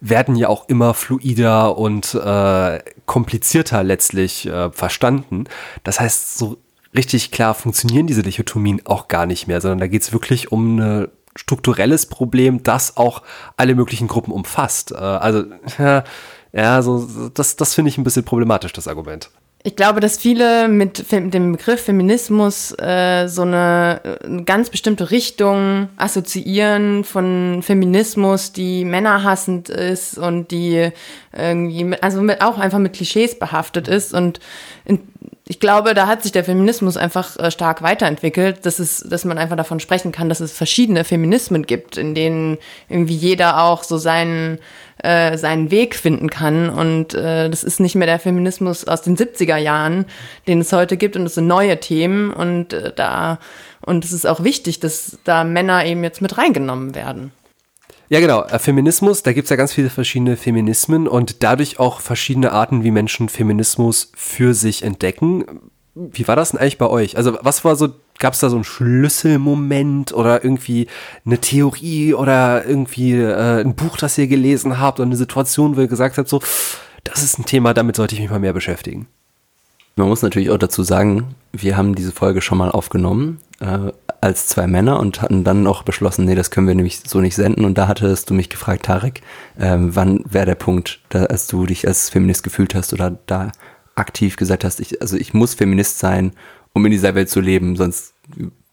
werden 0.00 0.36
ja 0.36 0.48
auch 0.48 0.68
immer 0.68 0.94
fluider 0.94 1.76
und 1.76 2.14
äh, 2.14 2.80
komplizierter 3.06 3.82
letztlich 3.82 4.46
äh, 4.46 4.70
verstanden. 4.70 5.44
Das 5.84 6.00
heißt, 6.00 6.38
so 6.38 6.58
richtig 6.94 7.30
klar 7.30 7.54
funktionieren 7.54 8.06
diese 8.06 8.22
Dichotomien 8.22 8.82
auch 8.84 9.08
gar 9.08 9.26
nicht 9.26 9.46
mehr, 9.46 9.60
sondern 9.60 9.80
da 9.80 9.86
geht 9.86 10.02
es 10.02 10.12
wirklich 10.12 10.52
um 10.52 10.80
eine 10.80 11.10
strukturelles 11.36 12.06
Problem, 12.06 12.62
das 12.62 12.96
auch 12.96 13.22
alle 13.56 13.74
möglichen 13.74 14.08
Gruppen 14.08 14.32
umfasst. 14.32 14.92
Äh, 14.92 14.96
also, 14.96 15.44
ja, 15.78 16.04
ja 16.52 16.82
so, 16.82 17.30
das, 17.34 17.56
das 17.56 17.74
finde 17.74 17.90
ich 17.90 17.98
ein 17.98 18.04
bisschen 18.04 18.24
problematisch, 18.24 18.72
das 18.72 18.88
Argument. 18.88 19.30
Ich 19.66 19.74
glaube, 19.74 19.98
dass 19.98 20.16
viele 20.16 20.68
mit 20.68 21.10
dem 21.10 21.50
Begriff 21.50 21.82
Feminismus 21.82 22.70
äh, 22.78 23.26
so 23.26 23.42
eine, 23.42 24.00
eine, 24.24 24.44
ganz 24.44 24.70
bestimmte 24.70 25.10
Richtung 25.10 25.88
assoziieren 25.96 27.02
von 27.02 27.64
Feminismus, 27.64 28.52
die 28.52 28.84
männerhassend 28.84 29.68
ist 29.68 30.18
und 30.18 30.52
die 30.52 30.90
irgendwie, 31.36 31.82
mit, 31.82 32.00
also 32.04 32.22
mit, 32.22 32.42
auch 32.42 32.58
einfach 32.58 32.78
mit 32.78 32.92
Klischees 32.92 33.36
behaftet 33.36 33.88
ist. 33.88 34.14
Und 34.14 34.38
in, 34.84 35.00
ich 35.48 35.58
glaube, 35.58 35.94
da 35.94 36.06
hat 36.06 36.22
sich 36.22 36.30
der 36.30 36.44
Feminismus 36.44 36.96
einfach 36.96 37.36
äh, 37.36 37.50
stark 37.50 37.82
weiterentwickelt, 37.82 38.64
dass 38.66 38.78
es, 38.78 39.00
dass 39.00 39.24
man 39.24 39.36
einfach 39.36 39.56
davon 39.56 39.80
sprechen 39.80 40.12
kann, 40.12 40.28
dass 40.28 40.38
es 40.38 40.52
verschiedene 40.52 41.02
Feminismen 41.02 41.66
gibt, 41.66 41.96
in 41.96 42.14
denen 42.14 42.58
irgendwie 42.88 43.16
jeder 43.16 43.64
auch 43.64 43.82
so 43.82 43.98
seinen 43.98 44.60
äh, 45.06 45.38
seinen 45.38 45.70
Weg 45.70 45.94
finden 45.94 46.30
kann. 46.30 46.68
Und 46.68 47.14
äh, 47.14 47.48
das 47.48 47.62
ist 47.62 47.78
nicht 47.78 47.94
mehr 47.94 48.06
der 48.06 48.18
Feminismus 48.18 48.86
aus 48.86 49.02
den 49.02 49.16
70er 49.16 49.56
Jahren, 49.56 50.06
den 50.48 50.60
es 50.60 50.72
heute 50.72 50.96
gibt, 50.96 51.16
und 51.16 51.24
es 51.26 51.34
sind 51.34 51.46
neue 51.46 51.78
Themen 51.78 52.32
und 52.32 52.72
äh, 52.72 52.92
da 52.94 53.38
und 53.86 54.04
es 54.04 54.12
ist 54.12 54.26
auch 54.26 54.42
wichtig, 54.42 54.80
dass 54.80 55.18
da 55.22 55.44
Männer 55.44 55.86
eben 55.86 56.02
jetzt 56.02 56.20
mit 56.20 56.36
reingenommen 56.36 56.94
werden. 56.94 57.30
Ja, 58.08 58.20
genau. 58.20 58.42
Äh, 58.44 58.58
Feminismus, 58.58 59.22
da 59.22 59.32
gibt 59.32 59.46
es 59.46 59.50
ja 59.50 59.56
ganz 59.56 59.72
viele 59.72 59.90
verschiedene 59.90 60.36
Feminismen 60.36 61.06
und 61.06 61.42
dadurch 61.42 61.78
auch 61.78 62.00
verschiedene 62.00 62.52
Arten, 62.52 62.82
wie 62.84 62.90
Menschen 62.90 63.28
Feminismus 63.28 64.10
für 64.16 64.54
sich 64.54 64.82
entdecken. 64.82 65.70
Wie 65.94 66.26
war 66.26 66.36
das 66.36 66.50
denn 66.50 66.60
eigentlich 66.60 66.78
bei 66.78 66.88
euch? 66.88 67.16
Also, 67.16 67.38
was 67.42 67.64
war 67.64 67.76
so, 67.76 67.88
gab 68.18 68.34
es 68.34 68.40
da 68.40 68.50
so 68.50 68.56
einen 68.56 68.64
Schlüsselmoment 68.64 70.12
oder 70.12 70.44
irgendwie 70.44 70.86
eine 71.24 71.38
Theorie 71.38 72.14
oder 72.14 72.64
irgendwie 72.64 73.12
äh, 73.12 73.60
ein 73.60 73.74
Buch, 73.74 73.96
das 73.96 74.18
ihr 74.18 74.26
gelesen 74.26 74.78
habt 74.80 74.98
oder 74.98 75.06
eine 75.06 75.16
Situation, 75.16 75.76
wo 75.76 75.80
ihr 75.80 75.88
gesagt 75.88 76.18
habt, 76.18 76.28
so, 76.28 76.40
das 77.04 77.22
ist 77.22 77.38
ein 77.38 77.46
Thema, 77.46 77.74
damit 77.74 77.96
sollte 77.96 78.14
ich 78.14 78.20
mich 78.20 78.30
mal 78.30 78.40
mehr 78.40 78.52
beschäftigen? 78.52 79.06
Man 79.98 80.08
muss 80.08 80.22
natürlich 80.22 80.50
auch 80.50 80.58
dazu 80.58 80.82
sagen, 80.82 81.34
wir 81.52 81.76
haben 81.76 81.94
diese 81.94 82.12
Folge 82.12 82.42
schon 82.42 82.58
mal 82.58 82.70
aufgenommen 82.70 83.38
äh, 83.60 83.92
als 84.20 84.46
zwei 84.46 84.66
Männer 84.66 85.00
und 85.00 85.22
hatten 85.22 85.44
dann 85.44 85.62
noch 85.62 85.84
beschlossen, 85.84 86.26
nee, 86.26 86.34
das 86.34 86.50
können 86.50 86.66
wir 86.66 86.74
nämlich 86.74 87.00
so 87.06 87.20
nicht 87.20 87.34
senden. 87.34 87.64
Und 87.64 87.78
da 87.78 87.88
hattest 87.88 88.28
du 88.28 88.34
mich 88.34 88.50
gefragt, 88.50 88.84
Tarek, 88.84 89.22
äh, 89.58 89.76
wann 89.78 90.22
wäre 90.28 90.46
der 90.46 90.54
Punkt, 90.54 91.00
da, 91.08 91.24
als 91.24 91.46
du 91.46 91.64
dich 91.64 91.86
als 91.86 92.10
Feminist 92.10 92.42
gefühlt 92.42 92.74
hast 92.74 92.92
oder 92.92 93.16
da 93.26 93.52
aktiv 93.94 94.36
gesagt 94.36 94.64
hast, 94.64 94.80
ich, 94.80 95.00
also 95.00 95.16
ich 95.16 95.32
muss 95.32 95.54
Feminist 95.54 95.98
sein, 95.98 96.32
um 96.76 96.84
in 96.84 96.92
dieser 96.92 97.14
Welt 97.14 97.30
zu 97.30 97.40
leben, 97.40 97.74
sonst 97.74 98.12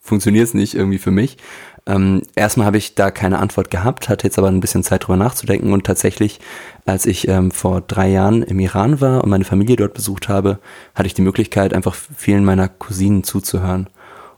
funktioniert 0.02 0.46
es 0.46 0.54
nicht 0.54 0.76
irgendwie 0.76 0.98
für 0.98 1.10
mich. 1.10 1.38
Ähm, 1.86 2.22
erstmal 2.36 2.68
habe 2.68 2.78
ich 2.78 2.96
da 2.96 3.12
keine 3.12 3.40
Antwort 3.40 3.72
gehabt, 3.72 4.10
hatte 4.10 4.28
jetzt 4.28 4.38
aber 4.38 4.50
ein 4.50 4.60
bisschen 4.60 4.84
Zeit 4.84 5.04
drüber 5.08 5.16
nachzudenken 5.16 5.72
und 5.72 5.86
tatsächlich, 5.86 6.42
als 6.86 7.06
ich 7.06 7.30
ähm, 7.30 7.50
vor 7.52 7.80
drei 7.80 8.10
Jahren 8.10 8.44
im 8.44 8.60
Iran 8.60 9.00
war 9.00 9.24
und 9.24 9.30
meine 9.30 9.46
Familie 9.46 9.78
dort 9.78 9.94
besucht 9.94 10.28
habe, 10.28 10.60
hatte 10.96 11.08
ich 11.08 11.14
die 11.14 11.22
Möglichkeit, 11.22 11.74
einfach 11.74 11.96
vielen 11.96 12.44
meiner 12.44 12.68
Cousinen 12.68 13.24
zuzuhören. 13.24 13.88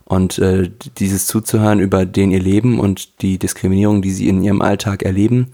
Und 0.04 0.38
äh, 0.38 0.70
dieses 0.98 1.26
zuzuhören 1.26 1.80
über 1.80 2.06
den 2.06 2.30
ihr 2.30 2.40
Leben 2.40 2.78
und 2.78 3.20
die 3.20 3.36
Diskriminierung, 3.36 4.00
die 4.00 4.12
sie 4.12 4.28
in 4.28 4.44
ihrem 4.44 4.62
Alltag 4.62 5.02
erleben, 5.02 5.48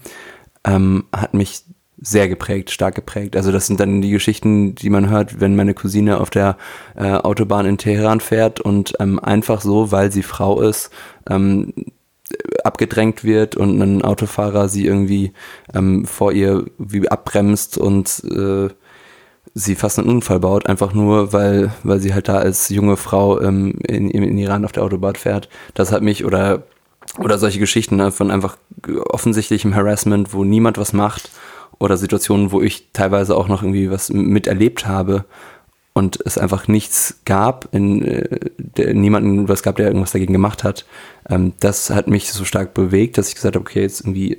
ähm, 0.63 1.05
hat 1.11 1.33
mich 1.33 1.63
sehr 2.03 2.27
geprägt, 2.27 2.69
stark 2.69 2.95
geprägt. 2.95 3.35
Also 3.35 3.51
das 3.51 3.65
sind 3.65 3.79
dann 3.79 4.01
die 4.01 4.11
Geschichten, 4.11 4.75
die 4.75 4.89
man 4.89 5.09
hört, 5.09 5.39
wenn 5.39 5.55
meine 5.55 5.73
Cousine 5.73 6.19
auf 6.19 6.29
der 6.29 6.57
äh, 6.95 7.13
Autobahn 7.13 7.65
in 7.65 7.77
Teheran 7.77 8.19
fährt 8.19 8.59
und 8.59 8.93
ähm, 8.99 9.19
einfach 9.19 9.61
so, 9.61 9.91
weil 9.91 10.11
sie 10.11 10.21
Frau 10.21 10.61
ist, 10.61 10.91
ähm, 11.29 11.73
abgedrängt 12.63 13.23
wird 13.23 13.55
und 13.55 13.81
ein 13.81 14.01
Autofahrer 14.01 14.67
sie 14.67 14.85
irgendwie 14.85 15.31
ähm, 15.73 16.05
vor 16.05 16.33
ihr 16.33 16.65
wie 16.77 17.07
abbremst 17.07 17.77
und 17.77 18.21
äh, 18.25 18.67
sie 19.53 19.75
fast 19.75 19.99
einen 19.99 20.09
Unfall 20.09 20.41
baut, 20.41 20.67
einfach 20.67 20.93
nur, 20.93 21.31
weil, 21.31 21.71
weil 21.83 21.99
sie 21.99 22.13
halt 22.13 22.27
da 22.27 22.37
als 22.37 22.67
junge 22.69 22.97
Frau 22.97 23.39
ähm, 23.39 23.75
in, 23.87 24.09
in 24.09 24.37
Iran 24.37 24.65
auf 24.65 24.73
der 24.73 24.83
Autobahn 24.83 25.15
fährt. 25.15 25.47
Das 25.73 25.91
hat 25.91 26.01
mich 26.01 26.25
oder 26.25 26.63
oder 27.19 27.37
solche 27.37 27.59
Geschichten 27.59 27.97
ne, 27.97 28.11
von 28.11 28.31
einfach 28.31 28.57
offensichtlichem 29.09 29.75
Harassment, 29.75 30.33
wo 30.33 30.43
niemand 30.43 30.77
was 30.77 30.93
macht 30.93 31.29
oder 31.79 31.97
Situationen, 31.97 32.51
wo 32.51 32.61
ich 32.61 32.89
teilweise 32.93 33.35
auch 33.35 33.47
noch 33.47 33.63
irgendwie 33.63 33.89
was 33.91 34.09
miterlebt 34.09 34.85
habe 34.85 35.25
und 35.93 36.19
es 36.25 36.37
einfach 36.37 36.67
nichts 36.67 37.21
gab, 37.25 37.73
in, 37.73 38.01
äh, 38.03 38.39
der, 38.57 38.93
niemanden 38.93 39.47
was 39.47 39.63
gab, 39.63 39.75
der 39.75 39.87
irgendwas 39.87 40.11
dagegen 40.11 40.33
gemacht 40.33 40.63
hat. 40.63 40.85
Ähm, 41.29 41.53
das 41.59 41.89
hat 41.89 42.07
mich 42.07 42.31
so 42.31 42.45
stark 42.45 42.73
bewegt, 42.73 43.17
dass 43.17 43.29
ich 43.29 43.35
gesagt 43.35 43.55
habe, 43.55 43.63
okay, 43.63 43.81
jetzt 43.81 44.01
irgendwie 44.01 44.37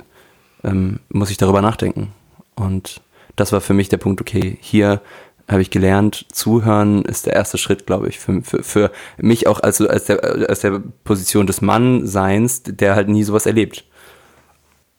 ähm, 0.64 1.00
muss 1.08 1.30
ich 1.30 1.36
darüber 1.36 1.62
nachdenken. 1.62 2.12
Und 2.56 3.00
das 3.36 3.52
war 3.52 3.60
für 3.60 3.74
mich 3.74 3.88
der 3.88 3.98
Punkt, 3.98 4.20
okay, 4.20 4.58
hier 4.60 5.00
habe 5.48 5.62
ich 5.62 5.70
gelernt, 5.70 6.26
zuhören 6.32 7.04
ist 7.04 7.26
der 7.26 7.34
erste 7.34 7.58
Schritt, 7.58 7.86
glaube 7.86 8.08
ich, 8.08 8.18
für, 8.18 8.42
für, 8.42 8.62
für 8.62 8.90
mich 9.18 9.46
auch 9.46 9.60
als, 9.60 9.80
als, 9.80 10.04
der, 10.06 10.24
als 10.48 10.60
der 10.60 10.82
Position 11.04 11.46
des 11.46 11.60
Mannseins, 11.60 12.62
der 12.64 12.94
halt 12.94 13.08
nie 13.08 13.24
sowas 13.24 13.46
erlebt. 13.46 13.84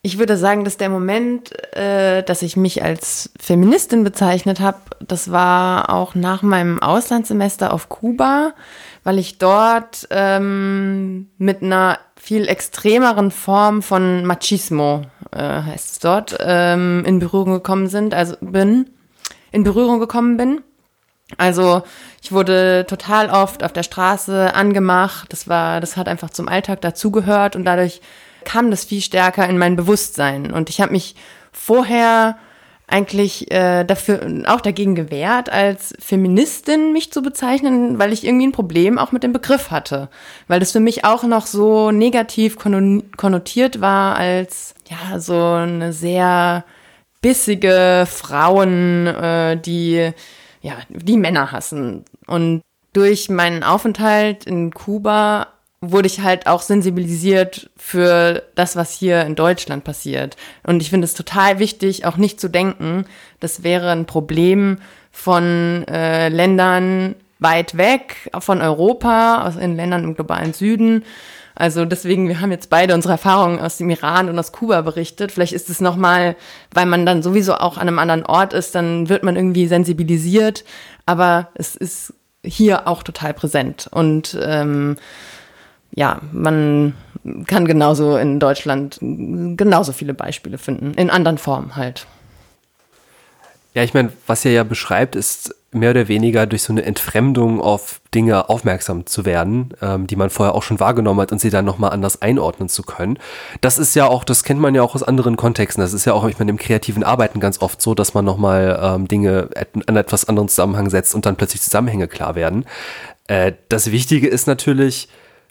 Ich 0.05 0.19
würde 0.19 0.37
sagen, 0.37 0.63
dass 0.63 0.77
der 0.77 0.89
Moment, 0.89 1.51
äh, 1.75 2.21
dass 2.21 2.43
ich 2.43 2.55
mich 2.55 2.83
als 2.83 3.31
Feministin 3.39 4.03
bezeichnet 4.03 4.59
habe, 4.59 4.77
das 4.99 5.31
war 5.31 5.89
auch 5.89 6.13
nach 6.13 6.43
meinem 6.43 6.79
Auslandssemester 6.79 7.73
auf 7.73 7.89
Kuba, 7.89 8.53
weil 9.03 9.17
ich 9.17 9.39
dort 9.39 10.07
ähm, 10.11 11.31
mit 11.39 11.63
einer 11.63 11.97
viel 12.17 12.47
extremeren 12.47 13.31
Form 13.31 13.81
von 13.81 14.27
Machismo, 14.27 15.01
äh, 15.31 15.63
heißt 15.63 15.93
es 15.93 15.97
dort, 15.97 16.37
ähm, 16.39 17.03
in 17.07 17.17
Berührung 17.17 17.53
gekommen 17.53 17.87
sind, 17.87 18.13
also 18.13 18.35
bin, 18.41 18.91
in 19.51 19.63
Berührung 19.63 19.99
gekommen 19.99 20.37
bin. 20.37 20.61
Also 21.37 21.81
ich 22.21 22.31
wurde 22.31 22.85
total 22.87 23.31
oft 23.31 23.63
auf 23.63 23.73
der 23.73 23.81
Straße 23.81 24.53
angemacht. 24.53 25.33
Das 25.33 25.47
war, 25.47 25.81
das 25.81 25.97
hat 25.97 26.07
einfach 26.07 26.29
zum 26.29 26.47
Alltag 26.47 26.81
dazugehört 26.81 27.55
und 27.55 27.65
dadurch 27.65 28.01
kam 28.45 28.71
das 28.71 28.85
viel 28.85 29.01
stärker 29.01 29.47
in 29.49 29.57
mein 29.57 29.75
Bewusstsein. 29.75 30.51
Und 30.51 30.69
ich 30.69 30.79
habe 30.79 30.93
mich 30.93 31.15
vorher 31.51 32.37
eigentlich 32.87 33.51
äh, 33.51 33.83
dafür 33.83 34.43
auch 34.45 34.61
dagegen 34.61 34.93
gewehrt, 34.93 35.51
als 35.51 35.95
Feministin 35.99 36.93
mich 36.93 37.11
zu 37.11 37.21
bezeichnen, 37.21 37.97
weil 37.97 38.13
ich 38.13 38.23
irgendwie 38.23 38.47
ein 38.47 38.51
Problem 38.51 38.99
auch 38.99 39.11
mit 39.11 39.23
dem 39.23 39.33
Begriff 39.33 39.71
hatte, 39.71 40.09
weil 40.47 40.59
das 40.59 40.71
für 40.71 40.79
mich 40.79 41.03
auch 41.03 41.23
noch 41.23 41.47
so 41.47 41.91
negativ 41.91 42.57
konnotiert 42.57 43.81
war 43.81 44.15
als 44.17 44.75
ja 44.87 45.19
so 45.19 45.41
eine 45.41 45.93
sehr 45.93 46.63
bissige 47.21 48.05
Frauen, 48.07 49.07
äh, 49.07 49.57
die 49.57 50.11
ja 50.61 50.73
die 50.89 51.17
Männer 51.17 51.51
hassen 51.51 52.05
und 52.27 52.61
durch 52.93 53.29
meinen 53.29 53.63
Aufenthalt 53.63 54.45
in 54.45 54.71
Kuba 54.71 55.47
wurde 55.91 56.07
ich 56.07 56.21
halt 56.21 56.47
auch 56.47 56.61
sensibilisiert 56.61 57.69
für 57.77 58.43
das, 58.55 58.75
was 58.75 58.91
hier 58.91 59.21
in 59.25 59.35
Deutschland 59.35 59.83
passiert. 59.83 60.35
Und 60.63 60.81
ich 60.81 60.89
finde 60.89 61.05
es 61.05 61.13
total 61.13 61.59
wichtig, 61.59 62.05
auch 62.05 62.17
nicht 62.17 62.39
zu 62.39 62.49
denken, 62.49 63.05
das 63.39 63.63
wäre 63.63 63.91
ein 63.91 64.05
Problem 64.05 64.77
von 65.11 65.85
äh, 65.87 66.29
Ländern 66.29 67.15
weit 67.39 67.77
weg, 67.77 68.29
von 68.39 68.61
Europa, 68.61 69.45
aus 69.45 69.55
in 69.55 69.75
Ländern 69.75 70.03
im 70.03 70.15
globalen 70.15 70.53
Süden. 70.53 71.03
Also 71.55 71.85
deswegen, 71.85 72.27
wir 72.27 72.41
haben 72.41 72.51
jetzt 72.51 72.69
beide 72.69 72.93
unsere 72.93 73.13
Erfahrungen 73.13 73.59
aus 73.59 73.77
dem 73.77 73.89
Iran 73.89 74.29
und 74.29 74.37
aus 74.37 74.51
Kuba 74.51 74.81
berichtet. 74.81 75.31
Vielleicht 75.31 75.53
ist 75.53 75.69
es 75.69 75.79
nochmal, 75.79 76.35
weil 76.73 76.85
man 76.85 77.05
dann 77.05 77.23
sowieso 77.23 77.55
auch 77.55 77.77
an 77.77 77.87
einem 77.87 77.99
anderen 77.99 78.25
Ort 78.25 78.53
ist, 78.53 78.75
dann 78.75 79.07
wird 79.07 79.23
man 79.23 79.37
irgendwie 79.37 79.67
sensibilisiert. 79.67 80.65
Aber 81.05 81.47
es 81.55 81.75
ist 81.75 82.13
hier 82.43 82.87
auch 82.87 83.03
total 83.03 83.33
präsent. 83.33 83.87
Und 83.89 84.37
ähm, 84.41 84.97
ja, 85.95 86.21
man 86.31 86.93
kann 87.47 87.65
genauso 87.65 88.17
in 88.17 88.39
Deutschland 88.39 88.99
genauso 89.01 89.93
viele 89.93 90.13
Beispiele 90.13 90.57
finden, 90.57 90.93
in 90.93 91.09
anderen 91.09 91.37
Formen 91.37 91.75
halt. 91.75 92.05
Ja, 93.73 93.83
ich 93.83 93.93
meine, 93.93 94.13
was 94.25 94.45
er 94.45 94.51
ja 94.51 94.63
beschreibt, 94.63 95.17
ist 95.17 95.53
mehr 95.71 95.89
oder 95.89 96.07
weniger 96.07 96.45
durch 96.45 96.63
so 96.63 96.71
eine 96.71 96.83
Entfremdung 96.83 97.59
auf 97.59 97.99
Dinge 98.13 98.47
aufmerksam 98.47 99.05
zu 99.05 99.25
werden, 99.25 99.73
ähm, 99.81 100.07
die 100.07 100.15
man 100.15 100.29
vorher 100.29 100.55
auch 100.55 100.63
schon 100.63 100.79
wahrgenommen 100.79 101.19
hat 101.19 101.33
und 101.33 101.39
sie 101.39 101.49
dann 101.49 101.65
nochmal 101.65 101.91
anders 101.91 102.21
einordnen 102.21 102.69
zu 102.69 102.83
können. 102.83 103.19
Das 103.59 103.77
ist 103.77 103.93
ja 103.93 104.07
auch, 104.07 104.23
das 104.23 104.43
kennt 104.43 104.61
man 104.61 104.75
ja 104.75 104.81
auch 104.81 104.95
aus 104.95 105.03
anderen 105.03 105.35
Kontexten. 105.35 105.81
Das 105.81 105.91
ist 105.91 106.05
ja 106.05 106.13
auch, 106.13 106.25
ich 106.29 106.39
meine, 106.39 106.51
im 106.51 106.57
kreativen 106.57 107.03
Arbeiten 107.03 107.41
ganz 107.41 107.61
oft 107.61 107.81
so, 107.81 107.93
dass 107.93 108.13
man 108.13 108.23
nochmal 108.23 108.79
ähm, 108.81 109.09
Dinge 109.09 109.49
in 109.73 109.95
etwas 109.97 110.29
anderen 110.29 110.47
Zusammenhang 110.47 110.89
setzt 110.89 111.13
und 111.13 111.25
dann 111.25 111.35
plötzlich 111.35 111.61
Zusammenhänge 111.61 112.07
klar 112.07 112.35
werden. 112.35 112.65
Äh, 113.27 113.53
das 113.67 113.91
Wichtige 113.91 114.29
ist 114.29 114.47
natürlich, 114.47 115.09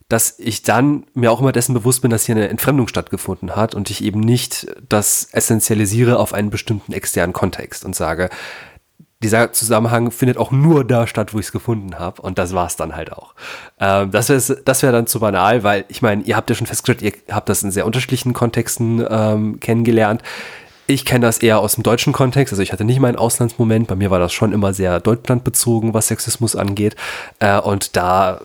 dass 0.09 0.39
ich 0.39 0.63
dann 0.63 1.07
mir 1.15 1.33
auch 1.33 1.41
immer 1.41 1.53
dessen 1.53 1.75
bewusst 1.75 2.03
bin, 2.03 2.11
dass 2.11 2.27
hier 2.27 2.35
eine 2.35 2.49
Entfremdung 2.49 2.89
stattgefunden 2.89 3.57
hat 3.57 3.75
und 3.75 3.91
ich 3.91 4.05
eben 4.05 4.21
nicht 4.21 4.67
das 4.89 5.29
essentialisiere 5.33 6.19
auf 6.19 6.35
einen 6.35 6.51
bestimmten 6.51 6.93
externen 6.93 7.33
Kontext 7.33 7.85
und 7.85 7.97
sage, 7.97 8.29
dieser 9.25 9.53
Zusammenhang 9.53 10.11
findet 10.11 10.37
auch 10.37 10.51
nur 10.51 10.85
da 10.85 11.07
statt, 11.07 11.33
wo 11.33 11.39
ich 11.39 11.47
es 11.47 11.53
gefunden 11.53 11.99
habe. 11.99 12.21
Und 12.21 12.39
das 12.39 12.53
war 12.53 12.67
es 12.67 12.77
dann 12.77 12.95
halt 12.95 13.11
auch. 13.11 13.35
Ähm, 13.81 14.11
das 14.11 14.29
wäre 14.29 14.63
das 14.63 14.83
wär 14.83 14.93
dann 14.93 15.07
zu 15.07 15.19
banal, 15.19 15.63
weil 15.63 15.87
ich 15.89 16.03
meine, 16.03 16.23
ihr 16.25 16.37
habt 16.37 16.51
ja 16.51 16.57
schon 16.57 16.67
festgestellt, 16.67 17.01
ihr 17.01 17.35
habt 17.35 17.49
das 17.49 17.63
in 17.63 17.71
sehr 17.71 17.87
unterschiedlichen 17.87 18.35
Kontexten 18.35 19.05
ähm, 19.09 19.61
kennengelernt. 19.61 20.23
Ich 20.87 21.07
kenne 21.07 21.25
das 21.25 21.39
eher 21.39 21.61
aus 21.61 21.77
dem 21.77 21.83
deutschen 21.83 22.13
Kontext. 22.13 22.53
Also 22.53 22.63
ich 22.63 22.73
hatte 22.73 22.85
nicht 22.85 23.01
meinen 23.01 23.17
Auslandsmoment. 23.17 23.89
Bei 23.89 23.95
mir 23.95 24.11
war 24.11 24.19
das 24.19 24.35
schon 24.35 24.53
immer 24.53 24.75
sehr 24.75 25.01
deutschlandbezogen, 25.01 25.95
was 25.95 26.09
Sexismus 26.09 26.55
angeht. 26.55 26.95
Äh, 27.39 27.59
und 27.59 27.97
da 27.97 28.43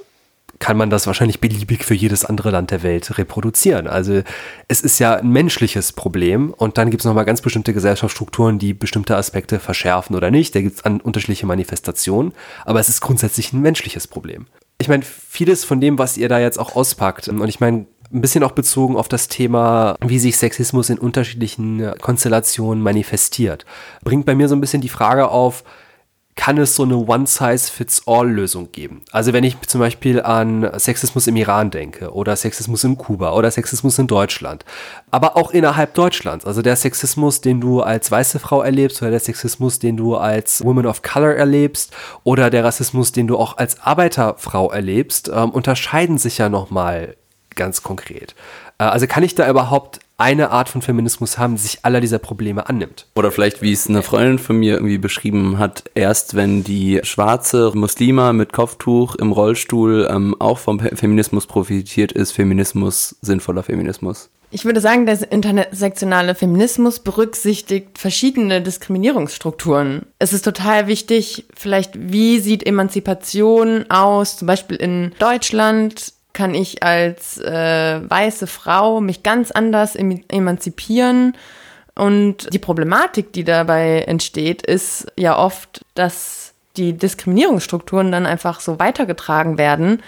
kann 0.60 0.76
man 0.76 0.90
das 0.90 1.08
wahrscheinlich 1.08 1.40
beliebig 1.40 1.86
für 1.86 1.94
jedes 1.94 2.26
andere 2.26 2.52
Land 2.52 2.72
der 2.72 2.84
Welt 2.84 3.18
reproduzieren. 3.18 3.88
Also 3.88 4.22
es 4.68 4.82
ist 4.82 5.00
ja 5.00 5.16
ein 5.16 5.30
menschliches 5.30 5.94
Problem 5.94 6.54
und 6.54 6.78
dann 6.78 6.92
gibt 6.92 7.02
es 7.02 7.06
nochmal 7.06 7.26
ganz 7.26 7.42
bestimmte 7.42 7.74
Gesellschaftsstrukturen, 7.74 8.60
die 8.60 8.74
bestimmte 8.74 9.16
Aspekte 9.16 9.60
verschärfen 9.60 10.16
oder 10.16 10.32
nicht. 10.32 10.54
Da 10.54 10.62
gibt 10.62 10.78
es 10.78 10.84
unterschiedliche 11.02 11.46
Manifestationen, 11.46 12.34
aber 12.66 12.80
es 12.80 12.90
ist 12.90 13.00
grundsätzlich 13.00 13.54
ein 13.54 13.62
menschliches 13.62 14.08
Problem. 14.08 14.48
Ich 14.82 14.90
meine, 14.90 15.04
vieles 15.04 15.64
von 15.64 15.80
dem, 15.82 15.98
was 15.98 16.18
ihr 16.18 16.30
da 16.30 16.40
jetzt 16.40 16.60
auch 16.60 16.76
auspackt, 16.76 17.28
und 17.30 17.48
ich 17.48 17.60
meine, 17.60 17.86
ein 18.12 18.22
bisschen 18.22 18.44
auch 18.44 18.52
bezogen 18.52 18.98
auf 18.98 19.08
das 19.08 19.28
Thema, 19.28 19.96
wie 20.04 20.20
sich 20.20 20.38
Sexismus 20.38 20.90
in 20.90 20.98
unterschiedlichen 20.98 21.94
Konstellationen 22.02 22.84
manifestiert, 22.84 23.66
bringt 24.04 24.26
bei 24.26 24.36
mir 24.36 24.48
so 24.50 24.56
ein 24.56 24.62
bisschen 24.62 24.82
die 24.82 24.90
Frage 24.90 25.30
auf, 25.30 25.64
kann 26.40 26.58
es 26.58 26.74
so 26.74 26.84
eine 26.84 26.96
One-Size-Fits-All-Lösung 26.96 28.72
geben. 28.72 29.02
Also 29.12 29.34
wenn 29.34 29.44
ich 29.44 29.60
zum 29.68 29.82
Beispiel 29.82 30.22
an 30.22 30.72
Sexismus 30.80 31.28
im 31.28 31.36
Iran 31.36 31.70
denke 31.70 32.14
oder 32.14 32.34
Sexismus 32.38 32.86
in 32.86 32.98
Kuba 32.98 33.34
oder 33.34 33.52
Sexismus 33.52 34.00
in 34.00 34.08
Deutschland, 34.08 34.64
aber 35.12 35.36
auch 35.36 35.52
innerhalb 35.52 35.96
Deutschlands. 35.96 36.46
Also 36.46 36.62
der 36.62 36.78
Sexismus, 36.78 37.42
den 37.42 37.60
du 37.60 37.82
als 37.82 38.10
weiße 38.10 38.40
Frau 38.40 38.62
erlebst 38.62 39.02
oder 39.02 39.12
der 39.12 39.20
Sexismus, 39.20 39.80
den 39.80 39.98
du 39.98 40.16
als 40.16 40.64
Woman 40.64 40.86
of 40.86 41.02
Color 41.02 41.34
erlebst 41.34 41.94
oder 42.24 42.50
der 42.50 42.64
Rassismus, 42.64 43.12
den 43.12 43.28
du 43.28 43.38
auch 43.38 43.58
als 43.58 43.82
Arbeiterfrau 43.82 44.72
erlebst, 44.72 45.30
ähm, 45.36 45.50
unterscheiden 45.50 46.18
sich 46.18 46.38
ja 46.38 46.48
nochmal 46.48 47.18
ganz 47.54 47.84
konkret. 47.84 48.34
Äh, 48.78 48.86
also 48.86 49.08
kann 49.08 49.24
ich 49.24 49.36
da 49.36 49.50
überhaupt 49.50 50.00
eine 50.20 50.52
Art 50.52 50.70
von 50.70 50.82
Feminismus 50.82 51.38
haben, 51.38 51.56
die 51.56 51.62
sich 51.62 51.80
aller 51.84 52.02
dieser 52.02 52.20
Probleme 52.20 52.68
annimmt. 52.68 53.08
Oder 53.16 53.32
vielleicht, 53.32 53.62
wie 53.62 53.72
es 53.72 53.88
eine 53.88 54.04
Freundin 54.04 54.40
von 54.40 54.58
mir 54.58 54.76
irgendwie 54.76 54.98
beschrieben 54.98 55.58
hat, 55.58 55.84
erst 55.96 56.36
wenn 56.36 56.64
die 56.64 57.00
schwarze 57.04 57.72
Muslima 57.74 58.34
mit 58.34 58.54
Kopftuch 58.54 59.16
im 59.16 59.32
Rollstuhl 59.32 60.08
ähm, 60.10 60.36
auch 60.40 60.58
vom 60.58 60.80
Feminismus 60.80 61.48
profitiert, 61.48 62.12
ist 62.12 62.34
Feminismus 62.34 63.16
sinnvoller 63.22 63.64
Feminismus. 63.64 64.30
Ich 64.52 64.66
würde 64.66 64.82
sagen, 64.82 65.06
der 65.06 65.32
intersektionale 65.32 66.34
Feminismus 66.34 67.00
berücksichtigt 67.00 68.00
verschiedene 68.00 68.62
Diskriminierungsstrukturen. 68.62 70.08
Es 70.18 70.34
ist 70.34 70.44
total 70.44 70.88
wichtig, 70.88 71.46
vielleicht, 71.56 71.92
wie 72.12 72.40
sieht 72.40 72.66
Emanzipation 72.66 73.86
aus, 73.90 74.38
zum 74.38 74.48
Beispiel 74.48 74.78
in 74.78 75.12
Deutschland 75.20 76.14
kann 76.40 76.56
ich 76.56 76.84
als 76.84 77.38
äh, 77.38 78.00
weiße 78.10 78.48
Frau 78.48 79.02
mich 79.02 79.24
ganz 79.24 79.52
anders 79.52 79.98
emanzipieren. 79.98 81.36
Und 81.96 82.54
die 82.54 82.60
Problematik, 82.60 83.34
die 83.34 83.44
dabei 83.44 84.04
entsteht, 84.04 84.62
ist 84.62 85.08
ja 85.18 85.38
oft, 85.38 85.82
dass 85.96 86.54
die 86.78 86.94
Diskriminierungsstrukturen 86.94 88.14
dann 88.14 88.26
einfach 88.26 88.62
so 88.62 88.80
weitergetragen 88.80 89.58
werden 89.58 90.02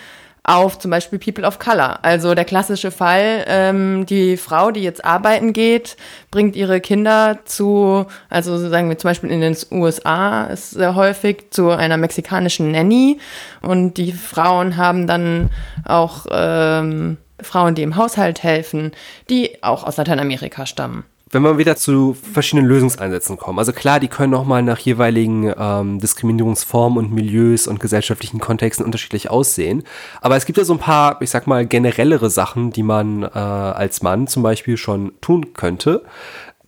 auf 0.43 0.79
zum 0.79 0.89
Beispiel 0.91 1.19
People 1.19 1.45
of 1.45 1.59
Color. 1.59 1.99
Also 2.03 2.33
der 2.33 2.45
klassische 2.45 2.91
Fall, 2.91 3.45
ähm, 3.47 4.05
die 4.05 4.37
Frau, 4.37 4.71
die 4.71 4.81
jetzt 4.81 5.05
arbeiten 5.05 5.53
geht, 5.53 5.97
bringt 6.31 6.55
ihre 6.55 6.81
Kinder 6.81 7.39
zu, 7.45 8.05
also 8.29 8.57
sagen 8.57 8.89
wir 8.89 8.97
zum 8.97 9.09
Beispiel 9.09 9.29
in 9.29 9.41
den 9.41 9.55
USA 9.71 10.45
ist 10.45 10.71
sehr 10.71 10.95
häufig 10.95 11.51
zu 11.51 11.69
einer 11.69 11.97
mexikanischen 11.97 12.71
Nanny 12.71 13.19
und 13.61 13.95
die 13.95 14.13
Frauen 14.13 14.77
haben 14.77 15.05
dann 15.05 15.51
auch 15.85 16.25
ähm, 16.31 17.17
Frauen, 17.39 17.75
die 17.75 17.83
im 17.83 17.95
Haushalt 17.95 18.43
helfen, 18.43 18.91
die 19.29 19.63
auch 19.63 19.83
aus 19.83 19.97
Lateinamerika 19.97 20.65
stammen 20.65 21.05
wenn 21.31 21.43
wir 21.43 21.57
wieder 21.57 21.75
zu 21.75 22.15
verschiedenen 22.33 22.67
Lösungseinsätzen 22.67 23.37
kommen, 23.37 23.59
also 23.59 23.71
klar, 23.71 23.99
die 23.99 24.07
können 24.07 24.31
nochmal 24.31 24.63
nach 24.63 24.79
jeweiligen 24.79 25.53
ähm, 25.57 25.99
Diskriminierungsformen 25.99 26.97
und 26.97 27.13
Milieus 27.13 27.67
und 27.67 27.79
gesellschaftlichen 27.79 28.39
Kontexten 28.39 28.85
unterschiedlich 28.85 29.29
aussehen. 29.29 29.83
Aber 30.21 30.35
es 30.35 30.45
gibt 30.45 30.57
ja 30.57 30.65
so 30.65 30.73
ein 30.73 30.79
paar, 30.79 31.21
ich 31.21 31.29
sag 31.29 31.47
mal, 31.47 31.65
generellere 31.65 32.29
Sachen, 32.29 32.71
die 32.71 32.83
man 32.83 33.23
äh, 33.23 33.27
als 33.27 34.01
Mann 34.01 34.27
zum 34.27 34.43
Beispiel 34.43 34.77
schon 34.77 35.13
tun 35.21 35.53
könnte 35.53 36.03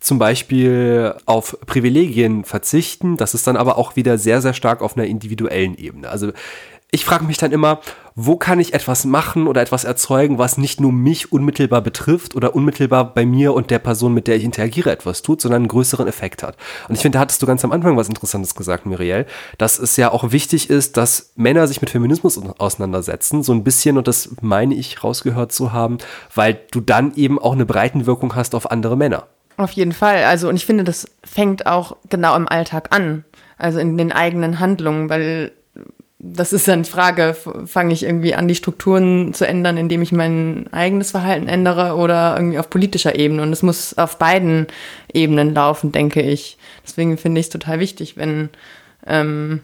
zum 0.04 0.18
Beispiel 0.18 1.14
auf 1.24 1.56
Privilegien 1.64 2.44
verzichten. 2.44 3.16
Das 3.16 3.32
ist 3.32 3.46
dann 3.46 3.56
aber 3.56 3.78
auch 3.78 3.96
wieder 3.96 4.18
sehr, 4.18 4.42
sehr 4.42 4.52
stark 4.52 4.82
auf 4.82 4.98
einer 4.98 5.06
individuellen 5.06 5.78
Ebene. 5.78 6.10
Also 6.10 6.32
ich 6.90 7.04
frage 7.04 7.24
mich 7.24 7.38
dann 7.38 7.52
immer, 7.52 7.80
wo 8.14 8.36
kann 8.36 8.60
ich 8.60 8.74
etwas 8.74 9.04
machen 9.04 9.48
oder 9.48 9.60
etwas 9.60 9.82
erzeugen, 9.82 10.38
was 10.38 10.56
nicht 10.56 10.80
nur 10.80 10.92
mich 10.92 11.32
unmittelbar 11.32 11.80
betrifft 11.80 12.36
oder 12.36 12.54
unmittelbar 12.54 13.12
bei 13.12 13.26
mir 13.26 13.52
und 13.52 13.70
der 13.70 13.80
Person, 13.80 14.14
mit 14.14 14.28
der 14.28 14.36
ich 14.36 14.44
interagiere, 14.44 14.92
etwas 14.92 15.22
tut, 15.22 15.40
sondern 15.40 15.62
einen 15.62 15.68
größeren 15.68 16.06
Effekt 16.06 16.44
hat. 16.44 16.56
Und 16.88 16.94
ich 16.94 17.00
finde, 17.00 17.16
da 17.16 17.20
hattest 17.20 17.42
du 17.42 17.46
ganz 17.46 17.64
am 17.64 17.72
Anfang 17.72 17.96
was 17.96 18.08
Interessantes 18.08 18.54
gesagt, 18.54 18.86
Muriel, 18.86 19.26
dass 19.58 19.80
es 19.80 19.96
ja 19.96 20.12
auch 20.12 20.30
wichtig 20.30 20.70
ist, 20.70 20.96
dass 20.96 21.32
Männer 21.34 21.66
sich 21.66 21.80
mit 21.80 21.90
Feminismus 21.90 22.40
auseinandersetzen, 22.58 23.42
so 23.42 23.52
ein 23.52 23.64
bisschen, 23.64 23.98
und 23.98 24.06
das 24.06 24.30
meine 24.40 24.74
ich 24.74 25.02
rausgehört 25.02 25.50
zu 25.50 25.72
haben, 25.72 25.98
weil 26.34 26.60
du 26.70 26.80
dann 26.80 27.14
eben 27.16 27.40
auch 27.40 27.52
eine 27.52 27.66
Breitenwirkung 27.66 28.36
hast 28.36 28.54
auf 28.54 28.70
andere 28.70 28.96
Männer. 28.96 29.26
Auf 29.56 29.72
jeden 29.72 29.92
Fall. 29.92 30.24
Also, 30.24 30.48
und 30.48 30.56
ich 30.56 30.66
finde, 30.66 30.84
das 30.84 31.08
fängt 31.24 31.66
auch 31.66 31.96
genau 32.08 32.36
im 32.36 32.48
Alltag 32.48 32.94
an. 32.94 33.24
Also 33.56 33.78
in 33.78 33.96
den 33.96 34.12
eigenen 34.12 34.58
Handlungen, 34.58 35.08
weil 35.08 35.52
das 36.26 36.54
ist 36.54 36.66
dann 36.66 36.84
die 36.84 36.90
Frage, 36.90 37.36
fange 37.66 37.92
ich 37.92 38.02
irgendwie 38.02 38.34
an, 38.34 38.48
die 38.48 38.54
Strukturen 38.54 39.34
zu 39.34 39.46
ändern, 39.46 39.76
indem 39.76 40.00
ich 40.00 40.10
mein 40.10 40.72
eigenes 40.72 41.10
Verhalten 41.10 41.48
ändere 41.48 41.96
oder 41.96 42.36
irgendwie 42.36 42.58
auf 42.58 42.70
politischer 42.70 43.18
Ebene. 43.18 43.42
Und 43.42 43.52
es 43.52 43.62
muss 43.62 43.98
auf 43.98 44.18
beiden 44.18 44.66
Ebenen 45.12 45.54
laufen, 45.54 45.92
denke 45.92 46.22
ich. 46.22 46.56
Deswegen 46.82 47.18
finde 47.18 47.40
ich 47.40 47.46
es 47.46 47.50
total 47.50 47.78
wichtig, 47.78 48.16
wenn 48.16 48.48
ähm, 49.06 49.60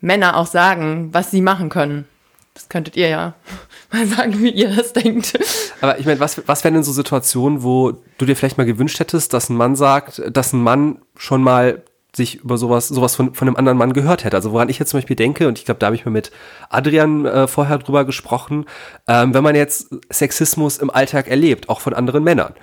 Männer 0.00 0.36
auch 0.36 0.46
sagen, 0.46 1.10
was 1.12 1.30
sie 1.30 1.40
machen 1.40 1.68
können. 1.68 2.06
Das 2.54 2.68
könntet 2.68 2.96
ihr 2.96 3.08
ja 3.08 3.34
mal 3.92 4.06
sagen, 4.06 4.42
wie 4.42 4.50
ihr 4.50 4.74
das 4.74 4.92
denkt. 4.94 5.38
Aber 5.80 5.98
ich 6.00 6.06
meine, 6.06 6.18
was, 6.18 6.42
was 6.46 6.64
wären 6.64 6.74
denn 6.74 6.84
so 6.84 6.92
Situationen, 6.92 7.62
wo 7.62 7.92
du 8.18 8.26
dir 8.26 8.34
vielleicht 8.34 8.58
mal 8.58 8.66
gewünscht 8.66 8.98
hättest, 8.98 9.32
dass 9.32 9.48
ein 9.48 9.56
Mann 9.56 9.76
sagt, 9.76 10.22
dass 10.28 10.52
ein 10.52 10.62
Mann 10.62 10.98
schon 11.16 11.42
mal 11.42 11.84
sich 12.16 12.36
über 12.36 12.58
sowas, 12.58 12.88
sowas 12.88 13.16
von, 13.16 13.34
von 13.34 13.48
einem 13.48 13.56
anderen 13.56 13.78
Mann 13.78 13.92
gehört 13.92 14.24
hätte. 14.24 14.36
Also 14.36 14.52
woran 14.52 14.68
ich 14.68 14.78
jetzt 14.78 14.90
zum 14.90 14.98
Beispiel 14.98 15.16
denke, 15.16 15.48
und 15.48 15.58
ich 15.58 15.64
glaube, 15.64 15.78
da 15.78 15.86
habe 15.86 15.96
ich 15.96 16.04
mal 16.04 16.10
mit 16.10 16.30
Adrian 16.70 17.26
äh, 17.26 17.46
vorher 17.46 17.78
drüber 17.78 18.04
gesprochen, 18.04 18.66
ähm, 19.06 19.34
wenn 19.34 19.44
man 19.44 19.54
jetzt 19.56 19.94
Sexismus 20.12 20.78
im 20.78 20.90
Alltag 20.90 21.28
erlebt, 21.28 21.68
auch 21.68 21.80
von 21.80 21.94
anderen 21.94 22.24
Männern. 22.24 22.54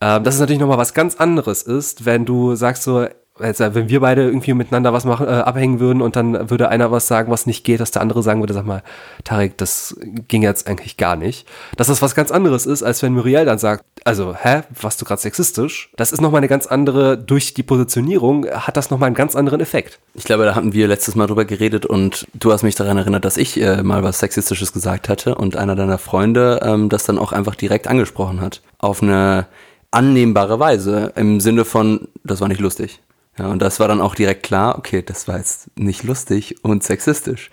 Ähm, 0.00 0.24
dass 0.24 0.34
es 0.34 0.40
natürlich 0.40 0.60
nochmal 0.60 0.78
was 0.78 0.92
ganz 0.92 1.16
anderes 1.16 1.62
ist, 1.62 2.04
wenn 2.04 2.26
du 2.26 2.54
sagst 2.54 2.82
so, 2.82 3.06
also 3.38 3.74
wenn 3.74 3.88
wir 3.88 4.00
beide 4.00 4.22
irgendwie 4.22 4.54
miteinander 4.54 4.92
was 4.92 5.04
machen, 5.04 5.26
äh, 5.26 5.30
abhängen 5.30 5.80
würden 5.80 6.02
und 6.02 6.16
dann 6.16 6.50
würde 6.50 6.68
einer 6.68 6.90
was 6.90 7.06
sagen, 7.06 7.30
was 7.30 7.46
nicht 7.46 7.64
geht, 7.64 7.80
dass 7.80 7.90
der 7.90 8.02
andere 8.02 8.22
sagen 8.22 8.40
würde, 8.40 8.54
sag 8.54 8.66
mal, 8.66 8.82
Tarek, 9.24 9.58
das 9.58 9.96
ging 10.28 10.42
jetzt 10.42 10.66
eigentlich 10.66 10.96
gar 10.96 11.16
nicht. 11.16 11.46
Dass 11.76 11.88
das 11.88 12.02
was 12.02 12.14
ganz 12.14 12.30
anderes 12.30 12.66
ist, 12.66 12.82
als 12.82 13.02
wenn 13.02 13.12
Muriel 13.12 13.44
dann 13.44 13.58
sagt, 13.58 13.84
also, 14.04 14.34
hä, 14.34 14.62
warst 14.80 15.00
du 15.00 15.04
gerade 15.04 15.20
sexistisch? 15.20 15.90
Das 15.96 16.12
ist 16.12 16.20
nochmal 16.20 16.38
eine 16.38 16.48
ganz 16.48 16.66
andere, 16.66 17.18
durch 17.18 17.54
die 17.54 17.62
Positionierung 17.62 18.46
hat 18.46 18.76
das 18.76 18.90
nochmal 18.90 19.08
einen 19.08 19.16
ganz 19.16 19.34
anderen 19.34 19.60
Effekt. 19.60 19.98
Ich 20.14 20.24
glaube, 20.24 20.44
da 20.44 20.54
hatten 20.54 20.72
wir 20.72 20.88
letztes 20.88 21.14
Mal 21.14 21.26
drüber 21.26 21.44
geredet 21.44 21.86
und 21.86 22.26
du 22.34 22.52
hast 22.52 22.62
mich 22.62 22.74
daran 22.74 22.96
erinnert, 22.96 23.24
dass 23.24 23.36
ich 23.36 23.60
äh, 23.60 23.82
mal 23.82 24.02
was 24.02 24.20
Sexistisches 24.20 24.72
gesagt 24.72 25.08
hatte 25.08 25.34
und 25.34 25.56
einer 25.56 25.76
deiner 25.76 25.98
Freunde 25.98 26.60
ähm, 26.62 26.88
das 26.88 27.04
dann 27.04 27.18
auch 27.18 27.32
einfach 27.32 27.54
direkt 27.54 27.88
angesprochen 27.88 28.40
hat. 28.40 28.62
Auf 28.78 29.02
eine 29.02 29.46
annehmbare 29.90 30.58
Weise, 30.58 31.12
im 31.16 31.40
Sinne 31.40 31.64
von, 31.64 32.08
das 32.24 32.40
war 32.40 32.48
nicht 32.48 32.60
lustig. 32.60 33.00
Ja, 33.38 33.48
und 33.48 33.60
das 33.60 33.80
war 33.80 33.88
dann 33.88 34.00
auch 34.00 34.14
direkt 34.14 34.42
klar, 34.42 34.78
okay, 34.78 35.02
das 35.02 35.28
war 35.28 35.38
jetzt 35.38 35.68
nicht 35.76 36.04
lustig 36.04 36.56
und 36.62 36.82
sexistisch. 36.82 37.50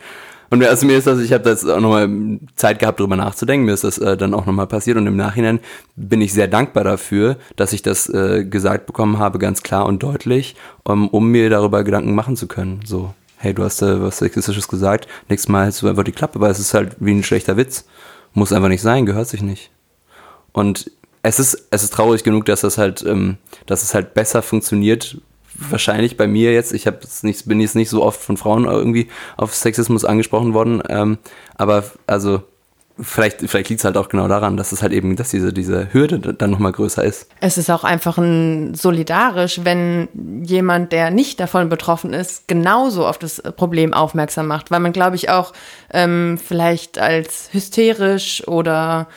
Und 0.50 0.64
also 0.64 0.86
mir 0.86 0.98
ist 0.98 1.08
das, 1.08 1.20
ich 1.20 1.34
habe 1.34 1.44
das 1.44 1.66
auch 1.66 1.80
nochmal 1.80 2.08
Zeit 2.56 2.78
gehabt, 2.78 3.00
darüber 3.00 3.16
nachzudenken, 3.16 3.66
mir 3.66 3.74
ist 3.74 3.84
das 3.84 3.98
äh, 3.98 4.16
dann 4.16 4.36
auch 4.36 4.46
nochmal 4.46 4.68
passiert 4.68 4.98
und 4.98 5.08
im 5.08 5.16
Nachhinein 5.16 5.60
bin 5.96 6.22
ich 6.22 6.32
sehr 6.32 6.48
dankbar 6.48 6.84
dafür, 6.84 7.38
dass 7.56 7.74
ich 7.74 7.82
das 7.82 8.08
äh, 8.08 8.46
gesagt 8.46 8.86
bekommen 8.86 9.18
habe, 9.18 9.40
ganz 9.40 9.64
klar 9.64 9.88
und 9.88 10.04
deutlich, 10.04 10.56
um, 10.84 11.10
um 11.10 11.30
mir 11.32 11.50
darüber 11.50 11.84
Gedanken 11.84 12.14
machen 12.14 12.36
zu 12.36 12.48
können. 12.48 12.82
So, 12.86 13.16
hey, 13.38 13.56
du 13.56 13.64
hast 13.64 13.82
äh, 13.82 14.00
was 14.00 14.20
Sexistisches 14.20 14.68
gesagt, 14.68 15.08
nächstes 15.28 15.50
Mal 15.50 15.64
hältst 15.64 15.82
du 15.82 15.88
einfach 15.88 16.04
die 16.04 16.12
Klappe, 16.12 16.40
weil 16.40 16.52
es 16.52 16.60
ist 16.60 16.76
halt 16.76 16.98
wie 17.00 17.14
ein 17.14 17.24
schlechter 17.24 17.58
Witz. 17.58 17.86
Muss 18.34 18.54
einfach 18.54 18.70
nicht 18.70 18.84
sein, 18.84 19.08
gehört 19.08 19.28
sich 19.28 19.42
nicht. 19.42 19.72
Und 20.52 20.92
es 21.24 21.40
ist, 21.40 21.68
es 21.72 21.84
ist 21.84 21.94
traurig 21.94 22.24
genug, 22.24 22.46
dass 22.46 22.62
das 22.62 22.78
halt, 22.78 23.04
ähm, 23.08 23.38
dass 23.66 23.82
es 23.82 23.96
halt 23.96 24.14
besser 24.14 24.44
funktioniert, 24.44 25.18
wahrscheinlich 25.56 26.18
bei 26.18 26.28
mir 26.28 26.54
jetzt, 26.54 26.74
ich 26.74 26.88
es 26.88 27.24
nicht, 27.24 27.48
bin 27.48 27.60
jetzt 27.60 27.76
nicht 27.76 27.90
so 27.90 28.04
oft 28.04 28.22
von 28.22 28.38
Frauen 28.38 28.66
irgendwie 28.66 29.08
auf 29.38 29.54
Sexismus 29.54 30.06
angesprochen 30.06 30.54
worden, 30.54 30.82
ähm, 30.90 31.18
aber 31.56 31.84
also 32.08 32.44
vielleicht, 33.00 33.40
vielleicht 33.40 33.70
liegt 33.70 33.80
es 33.80 33.86
halt 33.86 33.98
auch 33.98 34.10
genau 34.10 34.28
daran, 34.28 34.58
dass 34.58 34.72
es 34.72 34.82
halt 34.82 34.94
eben, 34.94 35.16
dass 35.16 35.30
diese, 35.30 35.52
diese 35.52 35.94
Hürde 35.94 36.20
dann 36.20 36.52
nochmal 36.52 36.72
größer 36.72 37.04
ist. 37.04 37.28
Es 37.40 37.58
ist 37.58 37.70
auch 37.70 37.84
einfach 37.84 38.18
ein 38.18 38.76
solidarisch, 38.76 39.62
wenn 39.64 40.08
jemand, 40.44 40.92
der 40.92 41.10
nicht 41.12 41.40
davon 41.40 41.70
betroffen 41.70 42.14
ist, 42.14 42.48
genauso 42.48 43.08
auf 43.08 43.18
das 43.18 43.42
Problem 43.56 43.94
aufmerksam 43.94 44.48
macht, 44.48 44.72
weil 44.72 44.80
man, 44.80 44.94
glaube 44.94 45.16
ich, 45.16 45.30
auch 45.30 45.54
ähm, 45.92 46.38
vielleicht 46.44 47.00
als 47.00 47.50
hysterisch 47.52 48.48
oder 48.48 49.08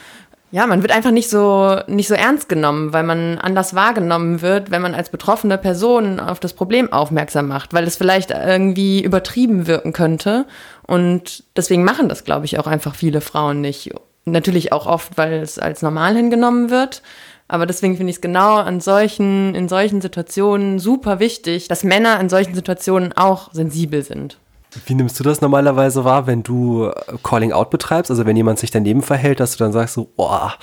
ja, 0.53 0.67
man 0.67 0.83
wird 0.83 0.93
einfach 0.93 1.11
nicht 1.11 1.29
so, 1.29 1.81
nicht 1.89 2.07
so 2.09 2.15
ernst 2.15 2.49
genommen, 2.49 2.93
weil 2.93 3.03
man 3.03 3.39
anders 3.39 3.75
wahrgenommen 3.75 4.43
wird, 4.43 4.71
wenn 4.71 4.81
man 4.81 4.95
als 4.95 5.11
betroffene 5.11 5.59
Person 5.59 6.21
auf 6.21 6.39
das 6.39 6.53
Problem 6.53 6.93
aufmerksam 6.93 7.49
macht, 7.49 7.75
weil 7.75 7.85
es 7.85 7.97
vielleicht 7.97 8.31
irgendwie 8.31 9.03
übertrieben 9.03 9.67
wirken 9.67 9.93
könnte. 9.93 10.47
Und 10.87 11.45
deswegen 11.57 11.85
machen 11.85 12.09
das, 12.09 12.25
glaube 12.25 12.45
ich, 12.45 12.59
auch 12.59 12.69
einfach 12.69 12.95
viele 12.95 13.21
Frauen 13.21 13.61
nicht. 13.61 13.91
Natürlich 14.25 14.73
auch 14.73 14.87
oft, 14.87 15.19
weil 15.19 15.35
es 15.35 15.59
als 15.59 15.83
normal 15.83 16.15
hingenommen 16.15 16.71
wird. 16.71 17.03
Aber 17.49 17.67
deswegen 17.67 17.97
finde 17.97 18.11
ich 18.11 18.17
es 18.17 18.23
genau 18.23 18.57
an 18.57 18.81
solchen, 18.81 19.55
in 19.55 19.69
solchen 19.69 20.01
Situationen 20.01 20.79
super 20.79 21.21
wichtig, 21.21 21.69
dass 21.69 21.85
Männer 21.85 22.21
in 22.21 22.29
solchen 22.29 22.55
Situationen 22.55 23.13
auch 23.13 23.53
sensibel 23.53 24.03
sind. 24.03 24.39
Wie 24.85 24.95
nimmst 24.95 25.19
du 25.19 25.25
das 25.25 25.41
normalerweise 25.41 26.05
wahr, 26.05 26.27
wenn 26.27 26.43
du 26.43 26.87
äh, 26.87 26.93
Calling 27.23 27.53
Out 27.53 27.71
betreibst? 27.71 28.11
Also 28.11 28.27
wenn 28.27 28.37
jemand 28.37 28.59
sich 28.59 28.71
daneben 28.71 29.03
verhält, 29.03 29.41
dass 29.41 29.53
du 29.53 29.65
dann 29.65 29.73
sagst 29.73 29.95
so, 29.95 30.09
boah, 30.17 30.55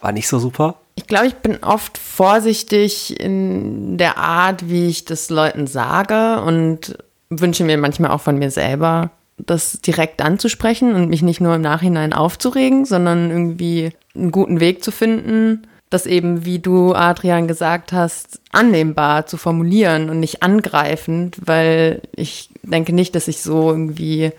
war 0.00 0.12
nicht 0.12 0.28
so 0.28 0.38
super? 0.38 0.76
Ich 0.94 1.06
glaube, 1.06 1.26
ich 1.26 1.36
bin 1.36 1.62
oft 1.62 1.98
vorsichtig 1.98 3.18
in 3.20 3.96
der 3.96 4.18
Art, 4.18 4.68
wie 4.68 4.88
ich 4.88 5.04
das 5.04 5.30
Leuten 5.30 5.66
sage 5.66 6.42
und 6.42 6.98
wünsche 7.30 7.64
mir 7.64 7.78
manchmal 7.78 8.10
auch 8.10 8.20
von 8.20 8.38
mir 8.38 8.50
selber, 8.50 9.10
das 9.38 9.80
direkt 9.80 10.20
anzusprechen 10.20 10.94
und 10.94 11.08
mich 11.08 11.22
nicht 11.22 11.40
nur 11.40 11.54
im 11.54 11.62
Nachhinein 11.62 12.12
aufzuregen, 12.12 12.84
sondern 12.84 13.30
irgendwie 13.30 13.92
einen 14.14 14.32
guten 14.32 14.60
Weg 14.60 14.84
zu 14.84 14.90
finden, 14.90 15.66
das 15.90 16.06
eben, 16.06 16.44
wie 16.44 16.60
du, 16.60 16.94
Adrian, 16.94 17.48
gesagt 17.48 17.92
hast, 17.92 18.40
annehmbar 18.52 19.26
zu 19.26 19.36
formulieren 19.36 20.08
und 20.08 20.20
nicht 20.20 20.42
angreifend, 20.42 21.36
weil 21.44 22.02
ich 22.14 22.48
denke 22.62 22.92
nicht, 22.92 23.16
dass 23.16 23.26
ich 23.26 23.42
so 23.42 23.70
irgendwie, 23.70 24.30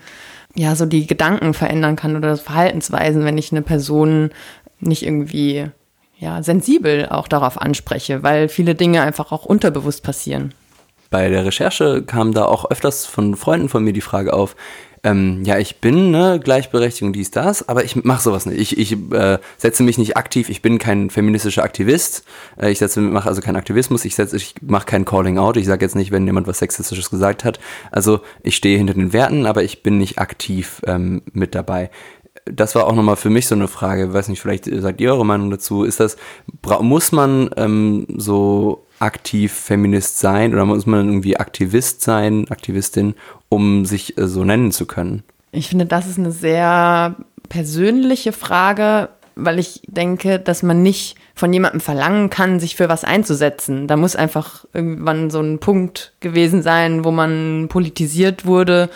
ja, 0.54 0.74
so 0.74 0.86
die 0.86 1.06
Gedanken 1.06 1.52
verändern 1.52 1.94
kann 1.94 2.16
oder 2.16 2.36
Verhaltensweisen, 2.38 3.24
wenn 3.24 3.36
ich 3.36 3.52
eine 3.52 3.62
Person 3.62 4.30
nicht 4.80 5.04
irgendwie, 5.04 5.66
ja, 6.18 6.42
sensibel 6.42 7.06
auch 7.10 7.28
darauf 7.28 7.60
anspreche, 7.60 8.22
weil 8.22 8.48
viele 8.48 8.74
Dinge 8.74 9.02
einfach 9.02 9.30
auch 9.30 9.44
unterbewusst 9.44 10.02
passieren. 10.02 10.54
Bei 11.12 11.28
der 11.28 11.44
Recherche 11.44 12.02
kam 12.02 12.32
da 12.32 12.46
auch 12.46 12.70
öfters 12.70 13.04
von 13.06 13.36
Freunden 13.36 13.68
von 13.68 13.84
mir 13.84 13.92
die 13.92 14.00
Frage 14.00 14.32
auf, 14.32 14.56
ähm, 15.04 15.42
ja, 15.44 15.58
ich 15.58 15.80
bin 15.80 16.10
ne, 16.10 16.40
Gleichberechtigung, 16.42 17.12
dies, 17.12 17.30
das, 17.30 17.68
aber 17.68 17.84
ich 17.84 17.96
mache 18.04 18.22
sowas 18.22 18.46
nicht. 18.46 18.58
Ich, 18.58 18.78
ich 18.78 19.12
äh, 19.12 19.38
setze 19.58 19.82
mich 19.82 19.98
nicht 19.98 20.16
aktiv, 20.16 20.48
ich 20.48 20.62
bin 20.62 20.78
kein 20.78 21.10
feministischer 21.10 21.64
Aktivist, 21.64 22.24
äh, 22.56 22.70
ich 22.70 22.80
mache 22.96 23.28
also 23.28 23.42
keinen 23.42 23.56
Aktivismus, 23.56 24.04
ich, 24.04 24.18
ich 24.18 24.54
mache 24.62 24.86
kein 24.86 25.04
Calling 25.04 25.38
Out, 25.38 25.56
ich 25.56 25.66
sage 25.66 25.84
jetzt 25.84 25.96
nicht, 25.96 26.12
wenn 26.12 26.24
jemand 26.24 26.46
was 26.46 26.60
Sexistisches 26.60 27.10
gesagt 27.10 27.44
hat. 27.44 27.58
Also 27.90 28.20
ich 28.42 28.56
stehe 28.56 28.78
hinter 28.78 28.94
den 28.94 29.12
Werten, 29.12 29.44
aber 29.44 29.62
ich 29.64 29.82
bin 29.82 29.98
nicht 29.98 30.18
aktiv 30.18 30.80
ähm, 30.86 31.22
mit 31.32 31.54
dabei. 31.54 31.90
Das 32.44 32.74
war 32.74 32.86
auch 32.86 32.94
nochmal 32.94 33.16
für 33.16 33.30
mich 33.30 33.46
so 33.46 33.54
eine 33.54 33.68
Frage, 33.68 34.12
weiß 34.12 34.28
nicht, 34.28 34.40
vielleicht 34.40 34.64
sagt 34.64 35.00
ihr 35.00 35.12
eure 35.12 35.26
Meinung 35.26 35.50
dazu, 35.50 35.84
ist 35.84 36.00
das, 36.00 36.16
muss 36.80 37.12
man 37.12 37.50
ähm, 37.56 38.06
so 38.16 38.86
aktiv 38.98 39.52
Feminist 39.52 40.18
sein 40.18 40.52
oder 40.52 40.64
muss 40.64 40.86
man 40.86 41.06
irgendwie 41.06 41.36
Aktivist 41.36 42.02
sein, 42.02 42.46
Aktivistin, 42.50 43.14
um 43.48 43.84
sich 43.84 44.18
äh, 44.18 44.26
so 44.26 44.44
nennen 44.44 44.72
zu 44.72 44.86
können? 44.86 45.22
Ich 45.52 45.68
finde, 45.68 45.86
das 45.86 46.06
ist 46.06 46.18
eine 46.18 46.32
sehr 46.32 47.16
persönliche 47.48 48.32
Frage, 48.32 49.10
weil 49.34 49.58
ich 49.58 49.82
denke, 49.86 50.38
dass 50.38 50.62
man 50.62 50.82
nicht 50.82 51.16
von 51.34 51.52
jemandem 51.52 51.80
verlangen 51.80 52.30
kann, 52.30 52.60
sich 52.60 52.76
für 52.76 52.88
was 52.88 53.04
einzusetzen. 53.04 53.86
Da 53.86 53.96
muss 53.96 54.16
einfach 54.16 54.64
irgendwann 54.72 55.30
so 55.30 55.40
ein 55.40 55.58
Punkt 55.58 56.12
gewesen 56.20 56.62
sein, 56.62 57.04
wo 57.04 57.10
man 57.10 57.68
politisiert 57.68 58.46
wurde 58.46 58.90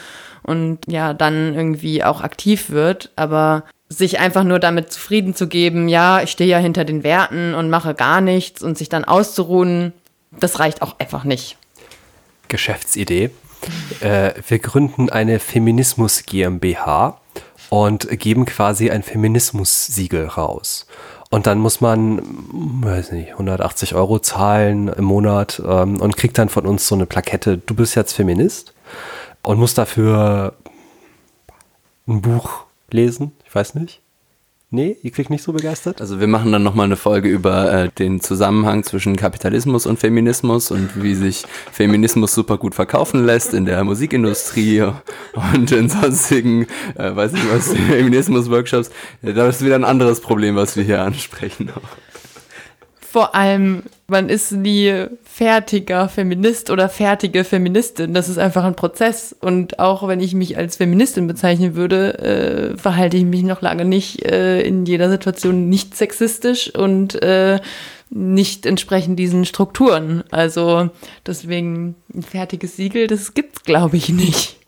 und 0.46 0.78
ja, 0.87 1.12
dann 1.12 1.54
irgendwie 1.54 2.04
auch 2.04 2.20
aktiv 2.20 2.70
wird. 2.70 3.11
Aber 3.16 3.64
sich 3.88 4.18
einfach 4.18 4.44
nur 4.44 4.59
damit 4.59 4.92
zufrieden 4.92 5.35
zu 5.35 5.48
geben, 5.48 5.88
ja, 5.88 6.22
ich 6.22 6.30
stehe 6.30 6.50
ja 6.50 6.59
hinter 6.59 6.85
den 6.85 7.04
Werten 7.04 7.54
und 7.54 7.70
mache 7.70 7.94
gar 7.94 8.20
nichts 8.20 8.62
und 8.62 8.76
sich 8.76 8.88
dann 8.88 9.04
auszuruhen, 9.04 9.92
das 10.32 10.59
reicht 10.59 10.82
auch 10.82 10.98
einfach 10.98 11.24
nicht. 11.24 11.56
Geschäftsidee. 12.48 13.30
Äh, 14.00 14.32
wir 14.48 14.59
gründen 14.59 15.11
eine 15.11 15.38
Feminismus 15.38 16.24
GmbH 16.24 17.20
und 17.68 18.09
geben 18.18 18.44
quasi 18.44 18.90
ein 18.90 19.02
Feminismus-Siegel 19.02 20.26
raus. 20.26 20.87
Und 21.30 21.46
dann 21.46 21.59
muss 21.59 21.80
man, 21.80 22.22
weiß 22.82 23.12
nicht, 23.12 23.32
180 23.32 23.94
Euro 23.94 24.20
zahlen 24.20 24.88
im 24.88 25.04
Monat 25.04 25.61
ähm, 25.66 26.00
und 26.00 26.16
kriegt 26.16 26.38
dann 26.38 26.48
von 26.48 26.66
uns 26.66 26.87
so 26.87 26.94
eine 26.94 27.06
Plakette, 27.06 27.59
du 27.59 27.74
bist 27.74 27.96
jetzt 27.96 28.12
Feminist 28.12 28.76
und 29.46 29.61
muss 29.61 29.74
dafür 29.74 30.54
ein 32.09 32.20
Buch 32.20 32.64
lesen, 32.90 33.30
ich 33.46 33.54
weiß 33.54 33.76
nicht. 33.76 34.00
Nee, 34.70 34.96
ihr 35.04 35.12
kriegt 35.12 35.30
nicht 35.30 35.44
so 35.44 35.52
begeistert? 35.52 36.00
Also 36.00 36.18
wir 36.18 36.26
machen 36.26 36.50
dann 36.50 36.64
nochmal 36.64 36.87
eine 36.87 36.96
Folge 36.96 37.28
über 37.28 37.72
äh, 37.72 37.88
den 37.96 38.20
Zusammenhang 38.20 38.82
zwischen 38.82 39.14
Kapitalismus 39.14 39.87
und 39.87 40.00
Feminismus 40.00 40.72
und 40.72 41.00
wie 41.00 41.14
sich 41.14 41.44
Feminismus 41.70 42.35
super 42.35 42.59
gut 42.59 42.74
verkaufen 42.74 43.24
lässt 43.24 43.54
in 43.54 43.66
der 43.66 43.85
Musikindustrie 43.85 44.82
und 45.54 45.70
in 45.70 45.88
sonstigen, 45.88 46.66
äh, 46.96 47.14
weiß 47.14 47.30
nicht 47.30 47.48
was, 47.48 47.72
Feminismus-Workshops. 47.88 48.90
Das 49.22 49.56
ist 49.56 49.64
wieder 49.64 49.76
ein 49.76 49.85
anderes 49.85 50.20
Problem, 50.20 50.56
was 50.56 50.76
wir 50.76 50.82
hier 50.82 51.02
ansprechen. 51.02 51.70
Vor 53.16 53.35
allem, 53.35 53.85
man 54.09 54.29
ist 54.29 54.52
nie 54.52 55.07
fertiger 55.24 56.07
Feminist 56.11 56.68
oder 56.68 56.90
fertige 56.90 57.44
Feministin. 57.44 58.12
Das 58.12 58.29
ist 58.29 58.37
einfach 58.37 58.62
ein 58.62 58.76
Prozess. 58.76 59.35
Und 59.40 59.79
auch 59.79 60.07
wenn 60.07 60.20
ich 60.20 60.35
mich 60.35 60.59
als 60.59 60.76
Feministin 60.76 61.26
bezeichnen 61.26 61.76
würde, 61.76 62.18
äh, 62.18 62.76
verhalte 62.76 63.16
ich 63.16 63.24
mich 63.24 63.42
noch 63.42 63.62
lange 63.62 63.87
nicht 63.87 64.22
äh, 64.26 64.61
in 64.61 64.85
jeder 64.85 65.09
Situation 65.09 65.70
nicht 65.70 65.96
sexistisch 65.96 66.74
und 66.74 67.14
äh, 67.22 67.59
nicht 68.11 68.66
entsprechend 68.66 69.18
diesen 69.18 69.46
Strukturen. 69.46 70.22
Also 70.31 70.90
deswegen 71.26 71.94
ein 72.14 72.22
fertiges 72.22 72.76
Siegel, 72.76 73.07
das 73.07 73.33
gibt's, 73.33 73.62
glaube 73.62 73.96
ich, 73.96 74.11
nicht. 74.11 74.59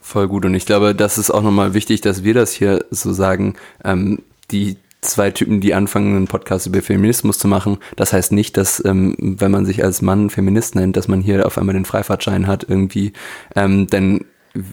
Voll 0.00 0.28
gut. 0.28 0.46
Und 0.46 0.54
ich 0.54 0.64
glaube, 0.64 0.94
das 0.94 1.18
ist 1.18 1.30
auch 1.30 1.42
nochmal 1.42 1.74
wichtig, 1.74 2.00
dass 2.00 2.24
wir 2.24 2.32
das 2.32 2.54
hier 2.54 2.86
so 2.90 3.12
sagen. 3.12 3.56
Ähm, 3.84 4.22
die 4.50 4.78
zwei 5.00 5.30
Typen, 5.30 5.60
die 5.60 5.74
anfangen, 5.74 6.16
einen 6.16 6.26
Podcast 6.26 6.66
über 6.66 6.82
Feminismus 6.82 7.38
zu 7.38 7.48
machen. 7.48 7.78
Das 7.96 8.12
heißt 8.12 8.32
nicht, 8.32 8.56
dass, 8.56 8.84
ähm, 8.84 9.14
wenn 9.18 9.50
man 9.50 9.64
sich 9.64 9.84
als 9.84 10.02
Mann 10.02 10.30
Feminist 10.30 10.74
nennt, 10.74 10.96
dass 10.96 11.08
man 11.08 11.20
hier 11.20 11.46
auf 11.46 11.58
einmal 11.58 11.74
den 11.74 11.84
Freifahrtschein 11.84 12.46
hat 12.46 12.66
irgendwie. 12.68 13.12
Ähm, 13.54 13.86
denn 13.86 14.24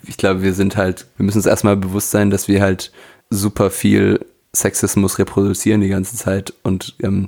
ich 0.08 0.18
glaube, 0.18 0.42
wir 0.42 0.54
sind 0.54 0.78
halt, 0.78 1.06
wir 1.18 1.26
müssen 1.26 1.40
uns 1.40 1.46
erstmal 1.46 1.78
bewusst 1.78 2.12
sein, 2.12 2.30
dass 2.30 2.48
wir 2.48 2.62
halt 2.62 2.92
super 3.30 3.70
viel 3.70 4.20
Sexismus 4.56 5.20
reproduzieren 5.20 5.82
die 5.82 5.90
ganze 5.90 6.16
Zeit 6.16 6.54
und 6.64 6.96
ähm, 7.04 7.28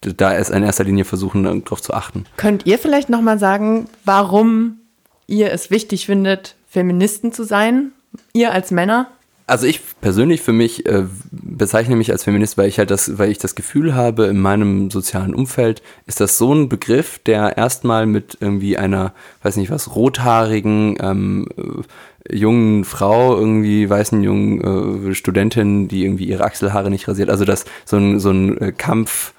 da 0.00 0.32
ist 0.32 0.50
in 0.50 0.62
erster 0.62 0.84
Linie 0.84 1.04
versuchen, 1.04 1.42
darauf 1.42 1.82
zu 1.82 1.92
achten. 1.92 2.24
Könnt 2.36 2.66
ihr 2.66 2.78
vielleicht 2.78 3.08
nochmal 3.08 3.38
sagen, 3.38 3.88
warum 4.04 4.78
ihr 5.26 5.52
es 5.52 5.70
wichtig 5.70 6.06
findet, 6.06 6.54
Feministen 6.68 7.32
zu 7.32 7.42
sein? 7.42 7.90
Ihr 8.32 8.52
als 8.52 8.70
Männer? 8.70 9.08
Also 9.48 9.66
ich 9.66 9.80
persönlich 10.02 10.42
für 10.42 10.52
mich 10.52 10.84
äh, 10.84 11.04
bezeichne 11.30 11.96
mich 11.96 12.12
als 12.12 12.24
Feminist, 12.24 12.58
weil 12.58 12.68
ich 12.68 12.78
halt 12.78 12.90
das, 12.90 13.16
weil 13.16 13.30
ich 13.30 13.38
das 13.38 13.54
Gefühl 13.54 13.94
habe, 13.94 14.26
in 14.26 14.38
meinem 14.38 14.90
sozialen 14.90 15.34
Umfeld 15.34 15.82
ist 16.04 16.20
das 16.20 16.36
so 16.36 16.54
ein 16.54 16.68
Begriff, 16.68 17.18
der 17.20 17.56
erstmal 17.56 18.04
mit 18.04 18.36
irgendwie 18.40 18.76
einer, 18.76 19.14
weiß 19.42 19.56
nicht 19.56 19.70
was, 19.70 19.96
rothaarigen 19.96 20.98
ähm, 21.00 21.46
äh, 21.56 22.36
jungen 22.36 22.84
Frau, 22.84 23.38
irgendwie 23.38 23.88
weißen 23.88 24.22
jungen 24.22 25.08
äh, 25.08 25.14
Studentin, 25.14 25.88
die 25.88 26.04
irgendwie 26.04 26.28
ihre 26.28 26.44
Achselhaare 26.44 26.90
nicht 26.90 27.08
rasiert, 27.08 27.30
also 27.30 27.46
das 27.46 27.64
so 27.86 27.96
ein 27.96 28.20
so 28.20 28.30
ein 28.30 28.58
äh, 28.58 28.72
Kampf 28.72 29.32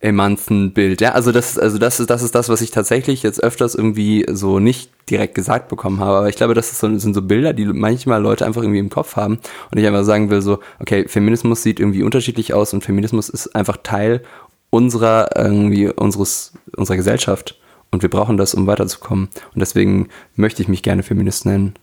Emanzen-Bild. 0.00 1.00
Ja, 1.00 1.12
also 1.12 1.32
das, 1.32 1.58
also 1.58 1.78
das 1.78 2.00
ist, 2.00 2.10
das 2.10 2.22
ist 2.22 2.34
das, 2.34 2.48
was 2.48 2.60
ich 2.60 2.70
tatsächlich 2.70 3.22
jetzt 3.22 3.42
öfters 3.42 3.74
irgendwie 3.74 4.26
so 4.30 4.58
nicht 4.58 4.90
direkt 5.10 5.34
gesagt 5.34 5.68
bekommen 5.68 6.00
habe. 6.00 6.18
Aber 6.18 6.28
ich 6.28 6.36
glaube, 6.36 6.54
das 6.54 6.78
so, 6.78 6.98
sind 6.98 7.14
so 7.14 7.22
Bilder, 7.22 7.52
die 7.52 7.64
manchmal 7.64 8.20
Leute 8.20 8.44
einfach 8.44 8.62
irgendwie 8.62 8.80
im 8.80 8.90
Kopf 8.90 9.16
haben. 9.16 9.38
Und 9.70 9.78
ich 9.78 9.86
einfach 9.86 10.04
sagen 10.04 10.30
will 10.30 10.42
so, 10.42 10.58
okay, 10.78 11.08
Feminismus 11.08 11.62
sieht 11.62 11.80
irgendwie 11.80 12.02
unterschiedlich 12.02 12.52
aus 12.52 12.74
und 12.74 12.84
Feminismus 12.84 13.28
ist 13.28 13.54
einfach 13.54 13.78
Teil 13.82 14.22
unserer, 14.70 15.30
irgendwie, 15.36 15.88
unseres, 15.88 16.52
unserer 16.76 16.96
Gesellschaft. 16.96 17.58
Und 17.90 18.02
wir 18.02 18.10
brauchen 18.10 18.36
das, 18.36 18.54
um 18.54 18.66
weiterzukommen. 18.66 19.28
Und 19.54 19.60
deswegen 19.60 20.08
möchte 20.34 20.60
ich 20.60 20.68
mich 20.68 20.82
gerne 20.82 21.02
Feminist 21.02 21.46
nennen. 21.46 21.74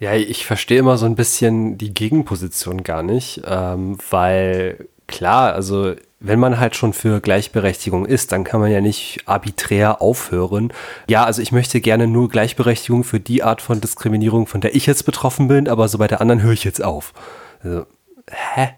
Ja, 0.00 0.14
ich 0.14 0.46
verstehe 0.46 0.80
immer 0.80 0.98
so 0.98 1.06
ein 1.06 1.14
bisschen 1.14 1.78
die 1.78 1.94
Gegenposition 1.94 2.82
gar 2.82 3.04
nicht, 3.04 3.42
ähm, 3.46 3.98
weil 4.10 4.88
klar, 5.06 5.52
also 5.52 5.94
wenn 6.22 6.38
man 6.38 6.60
halt 6.60 6.76
schon 6.76 6.92
für 6.92 7.20
Gleichberechtigung 7.20 8.06
ist, 8.06 8.32
dann 8.32 8.44
kann 8.44 8.60
man 8.60 8.70
ja 8.70 8.80
nicht 8.80 9.22
arbiträr 9.26 10.00
aufhören. 10.00 10.72
Ja, 11.08 11.24
also 11.24 11.42
ich 11.42 11.52
möchte 11.52 11.80
gerne 11.80 12.06
nur 12.06 12.28
Gleichberechtigung 12.28 13.04
für 13.04 13.20
die 13.20 13.42
Art 13.42 13.60
von 13.60 13.80
Diskriminierung, 13.80 14.46
von 14.46 14.60
der 14.60 14.74
ich 14.74 14.86
jetzt 14.86 15.04
betroffen 15.04 15.48
bin, 15.48 15.68
aber 15.68 15.88
so 15.88 15.98
bei 15.98 16.06
der 16.06 16.20
anderen 16.20 16.42
höre 16.42 16.52
ich 16.52 16.64
jetzt 16.64 16.82
auf. 16.82 17.12
Also, 17.62 17.86
hä? 18.30 18.70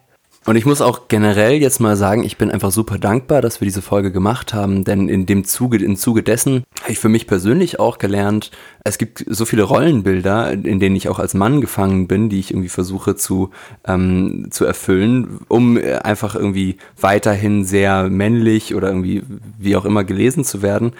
Und 0.47 0.57
ich 0.57 0.67
muss 0.67 0.83
auch 0.83 1.09
generell 1.09 1.55
jetzt 1.55 1.81
mal 1.81 1.97
sagen, 1.97 2.23
ich 2.23 2.37
bin 2.37 2.51
einfach 2.51 2.71
super 2.71 2.99
dankbar, 2.99 3.41
dass 3.41 3.61
wir 3.61 3.67
diese 3.67 3.81
Folge 3.81 4.13
gemacht 4.13 4.53
haben, 4.53 4.85
denn 4.85 5.09
in 5.09 5.25
dem 5.25 5.45
Zuge, 5.45 5.83
im 5.83 5.97
Zuge 5.97 6.23
dessen 6.23 6.65
habe 6.83 6.93
ich 6.93 6.99
für 6.99 7.09
mich 7.09 7.27
persönlich 7.27 7.81
auch 7.81 7.97
gelernt, 7.97 8.51
es 8.85 8.99
gibt 8.99 9.25
so 9.27 9.47
viele 9.47 9.63
Rollenbilder, 9.63 10.53
in 10.53 10.81
denen 10.81 10.97
ich 10.97 11.09
auch 11.09 11.19
als 11.19 11.33
Mann 11.33 11.63
gefangen 11.63 12.09
bin, 12.09 12.29
die 12.29 12.41
ich 12.41 12.51
irgendwie 12.51 12.69
versuche 12.69 13.17
zu, 13.17 13.51
ähm, 13.87 14.49
zu 14.51 14.67
erfüllen, 14.67 15.41
um 15.49 15.79
einfach 16.03 16.35
irgendwie 16.35 16.77
weiterhin 17.01 17.65
sehr 17.65 18.11
männlich 18.11 18.75
oder 18.75 18.89
irgendwie 18.89 19.23
wie 19.59 19.77
auch 19.77 19.87
immer 19.87 20.05
gelesen 20.05 20.45
zu 20.45 20.61
werden. 20.61 20.93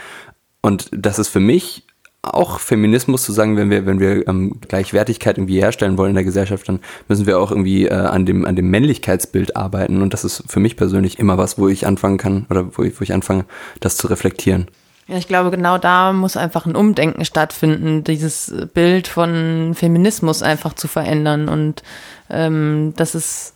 Und 0.63 0.89
das 0.93 1.19
ist 1.19 1.29
für 1.29 1.41
mich 1.41 1.85
auch 2.33 2.61
Feminismus 2.61 3.23
zu 3.23 3.33
sagen, 3.33 3.57
wenn 3.57 3.71
wir, 3.71 3.87
wenn 3.87 4.01
wir 4.01 4.27
ähm, 4.29 4.61
Gleichwertigkeit 4.67 5.39
irgendwie 5.39 5.61
herstellen 5.61 5.99
wollen 5.99 6.11
in 6.11 6.17
der 6.17 6.25
Gesellschaft, 6.25 6.69
dann 6.69 6.81
müssen 7.09 7.27
wir 7.27 7.39
auch 7.39 7.51
irgendwie 7.51 7.87
äh, 7.87 7.95
an, 7.95 8.27
dem, 8.27 8.45
an 8.45 8.57
dem 8.57 8.71
Männlichkeitsbild 8.71 9.57
arbeiten. 9.57 10.03
Und 10.03 10.13
das 10.13 10.25
ist 10.25 10.45
für 10.47 10.61
mich 10.61 10.77
persönlich 10.77 11.19
immer 11.19 11.39
was, 11.39 11.59
wo 11.59 11.69
ich 11.69 11.87
anfangen 11.87 12.19
kann 12.19 12.47
oder 12.51 12.67
wo 12.77 12.83
ich, 12.83 12.99
wo 12.99 13.03
ich 13.03 13.13
anfange, 13.13 13.45
das 13.81 13.97
zu 13.97 14.07
reflektieren. 14.07 14.69
Ja, 15.07 15.19
ich 15.19 15.29
glaube, 15.29 15.51
genau 15.51 15.77
da 15.77 16.13
muss 16.15 16.37
einfach 16.37 16.65
ein 16.65 16.77
Umdenken 16.77 17.27
stattfinden, 17.27 18.05
dieses 18.05 18.55
Bild 18.73 19.07
von 19.07 19.75
Feminismus 19.75 20.43
einfach 20.43 20.73
zu 20.73 20.89
verändern 20.89 21.49
und 21.49 21.83
ähm, 22.31 22.95
dass 22.97 23.15
es 23.15 23.55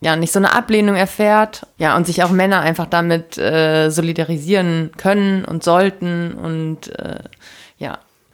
ja 0.00 0.16
nicht 0.16 0.32
so 0.32 0.38
eine 0.38 0.54
Ablehnung 0.54 0.96
erfährt, 0.96 1.66
ja, 1.78 1.96
und 1.96 2.06
sich 2.06 2.22
auch 2.22 2.30
Männer 2.30 2.60
einfach 2.60 2.86
damit 2.86 3.36
äh, 3.38 3.90
solidarisieren 3.90 4.92
können 4.96 5.44
und 5.44 5.62
sollten 5.62 6.32
und 6.32 6.88
äh, 6.98 7.20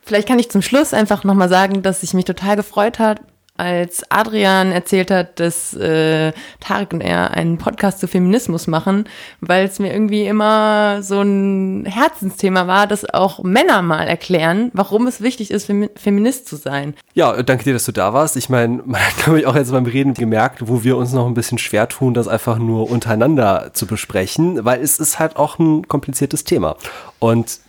vielleicht 0.02 0.28
kann 0.28 0.38
ich 0.38 0.50
zum 0.50 0.62
Schluss 0.62 0.94
einfach 0.94 1.24
nochmal 1.24 1.48
sagen, 1.48 1.82
dass 1.82 2.02
ich 2.02 2.14
mich 2.14 2.24
total 2.24 2.56
gefreut 2.56 2.98
hat, 2.98 3.20
als 3.56 4.02
Adrian 4.10 4.72
erzählt 4.72 5.10
hat, 5.10 5.38
dass 5.38 5.74
äh, 5.74 6.32
Tarek 6.60 6.92
und 6.94 7.00
er 7.00 7.32
einen 7.32 7.58
Podcast 7.58 8.00
zu 8.00 8.08
Feminismus 8.08 8.66
machen, 8.66 9.04
weil 9.40 9.66
es 9.66 9.78
mir 9.78 9.92
irgendwie 9.92 10.26
immer 10.26 11.02
so 11.02 11.20
ein 11.20 11.84
Herzensthema 11.84 12.66
war, 12.66 12.86
dass 12.86 13.08
auch 13.08 13.42
Männer 13.42 13.82
mal 13.82 14.08
erklären, 14.08 14.70
warum 14.72 15.06
es 15.06 15.20
wichtig 15.20 15.50
ist, 15.50 15.66
Fem 15.66 15.90
Feminist 15.96 16.48
zu 16.48 16.56
sein. 16.56 16.94
Ja, 17.14 17.42
danke 17.42 17.64
dir, 17.64 17.74
dass 17.74 17.84
du 17.84 17.92
da 17.92 18.14
warst. 18.14 18.36
Ich 18.36 18.48
meine, 18.48 18.82
man 18.86 19.00
hat, 19.00 19.16
glaube 19.18 19.40
ich, 19.40 19.46
auch 19.46 19.54
jetzt 19.54 19.70
beim 19.70 19.86
Reden 19.86 20.14
gemerkt, 20.14 20.66
wo 20.66 20.82
wir 20.82 20.96
uns 20.96 21.12
noch 21.12 21.26
ein 21.26 21.34
bisschen 21.34 21.58
schwer 21.58 21.88
tun, 21.88 22.14
das 22.14 22.28
einfach 22.28 22.58
nur 22.58 22.90
untereinander 22.90 23.70
zu 23.74 23.86
besprechen, 23.86 24.64
weil 24.64 24.80
es 24.80 24.98
ist 24.98 25.18
halt 25.18 25.36
auch 25.36 25.58
ein 25.58 25.86
kompliziertes 25.86 26.44
Thema. 26.44 26.76
Und 27.18 27.60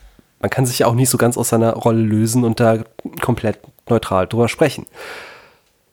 man 0.43 0.49
kann 0.49 0.65
sich 0.65 0.79
ja 0.79 0.87
auch 0.87 0.93
nicht 0.93 1.09
so 1.09 1.17
ganz 1.17 1.37
aus 1.37 1.49
seiner 1.49 1.71
Rolle 1.71 2.01
lösen 2.01 2.43
und 2.43 2.59
da 2.59 2.79
komplett 3.21 3.59
neutral 3.87 4.27
drüber 4.27 4.49
sprechen. 4.49 4.85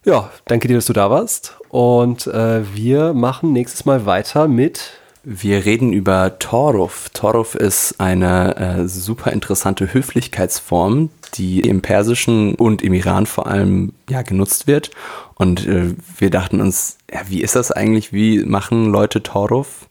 Ja, 0.05 0.31
danke 0.47 0.67
dir, 0.67 0.75
dass 0.75 0.87
du 0.87 0.93
da 0.93 1.09
warst. 1.09 1.57
Und 1.69 2.27
äh, 2.27 2.63
wir 2.75 3.15
machen 3.15 3.53
nächstes 3.53 3.85
Mal 3.85 4.07
weiter 4.07 4.49
mit. 4.49 4.91
Wir 5.23 5.65
reden 5.67 5.93
über 5.93 6.41
Toruf. 6.41 7.11
Toruf 7.11 7.55
ist 7.55 8.01
eine 8.01 8.57
äh, 8.57 8.89
super 8.89 9.31
interessante 9.31 9.95
Höflichkeitsform, 9.95 11.11
die 11.35 11.61
im 11.61 11.81
Persischen 11.81 12.57
und 12.57 12.83
im 12.83 12.93
Iran 12.93 13.27
vor 13.27 13.47
allem 13.47 13.93
ja 14.09 14.23
genutzt 14.23 14.67
wird. 14.67 14.91
Und 15.37 15.65
äh, 15.65 15.95
wir 16.19 16.31
dachten 16.31 16.61
uns, 16.61 16.99
ja, 17.13 17.21
wie 17.29 17.41
ist 17.41 17.55
das 17.55 17.71
eigentlich? 17.71 18.13
Wie 18.13 18.43
machen 18.45 18.87
Leute 18.87 19.23
Toruf, 19.23 19.89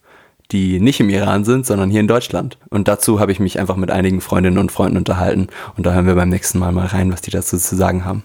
die 0.52 0.80
nicht 0.80 1.00
im 1.00 1.10
Iran 1.10 1.44
sind, 1.44 1.66
sondern 1.66 1.90
hier 1.90 2.00
in 2.00 2.08
Deutschland? 2.08 2.58
Und 2.70 2.88
dazu 2.88 3.20
habe 3.20 3.32
ich 3.32 3.40
mich 3.40 3.60
einfach 3.60 3.76
mit 3.76 3.92
einigen 3.92 4.22
Freundinnen 4.22 4.58
und 4.58 4.72
Freunden 4.72 4.98
unterhalten. 4.98 5.48
Und 5.78 5.86
da 5.86 5.94
hören 5.94 6.08
wir 6.08 6.16
beim 6.16 6.30
nächsten 6.30 6.60
Mal 6.60 6.72
mal 6.72 6.88
rein, 6.88 7.12
was 7.12 7.22
die 7.22 7.32
dazu 7.32 7.58
zu 7.58 7.76
sagen 7.76 8.06
haben. 8.06 8.24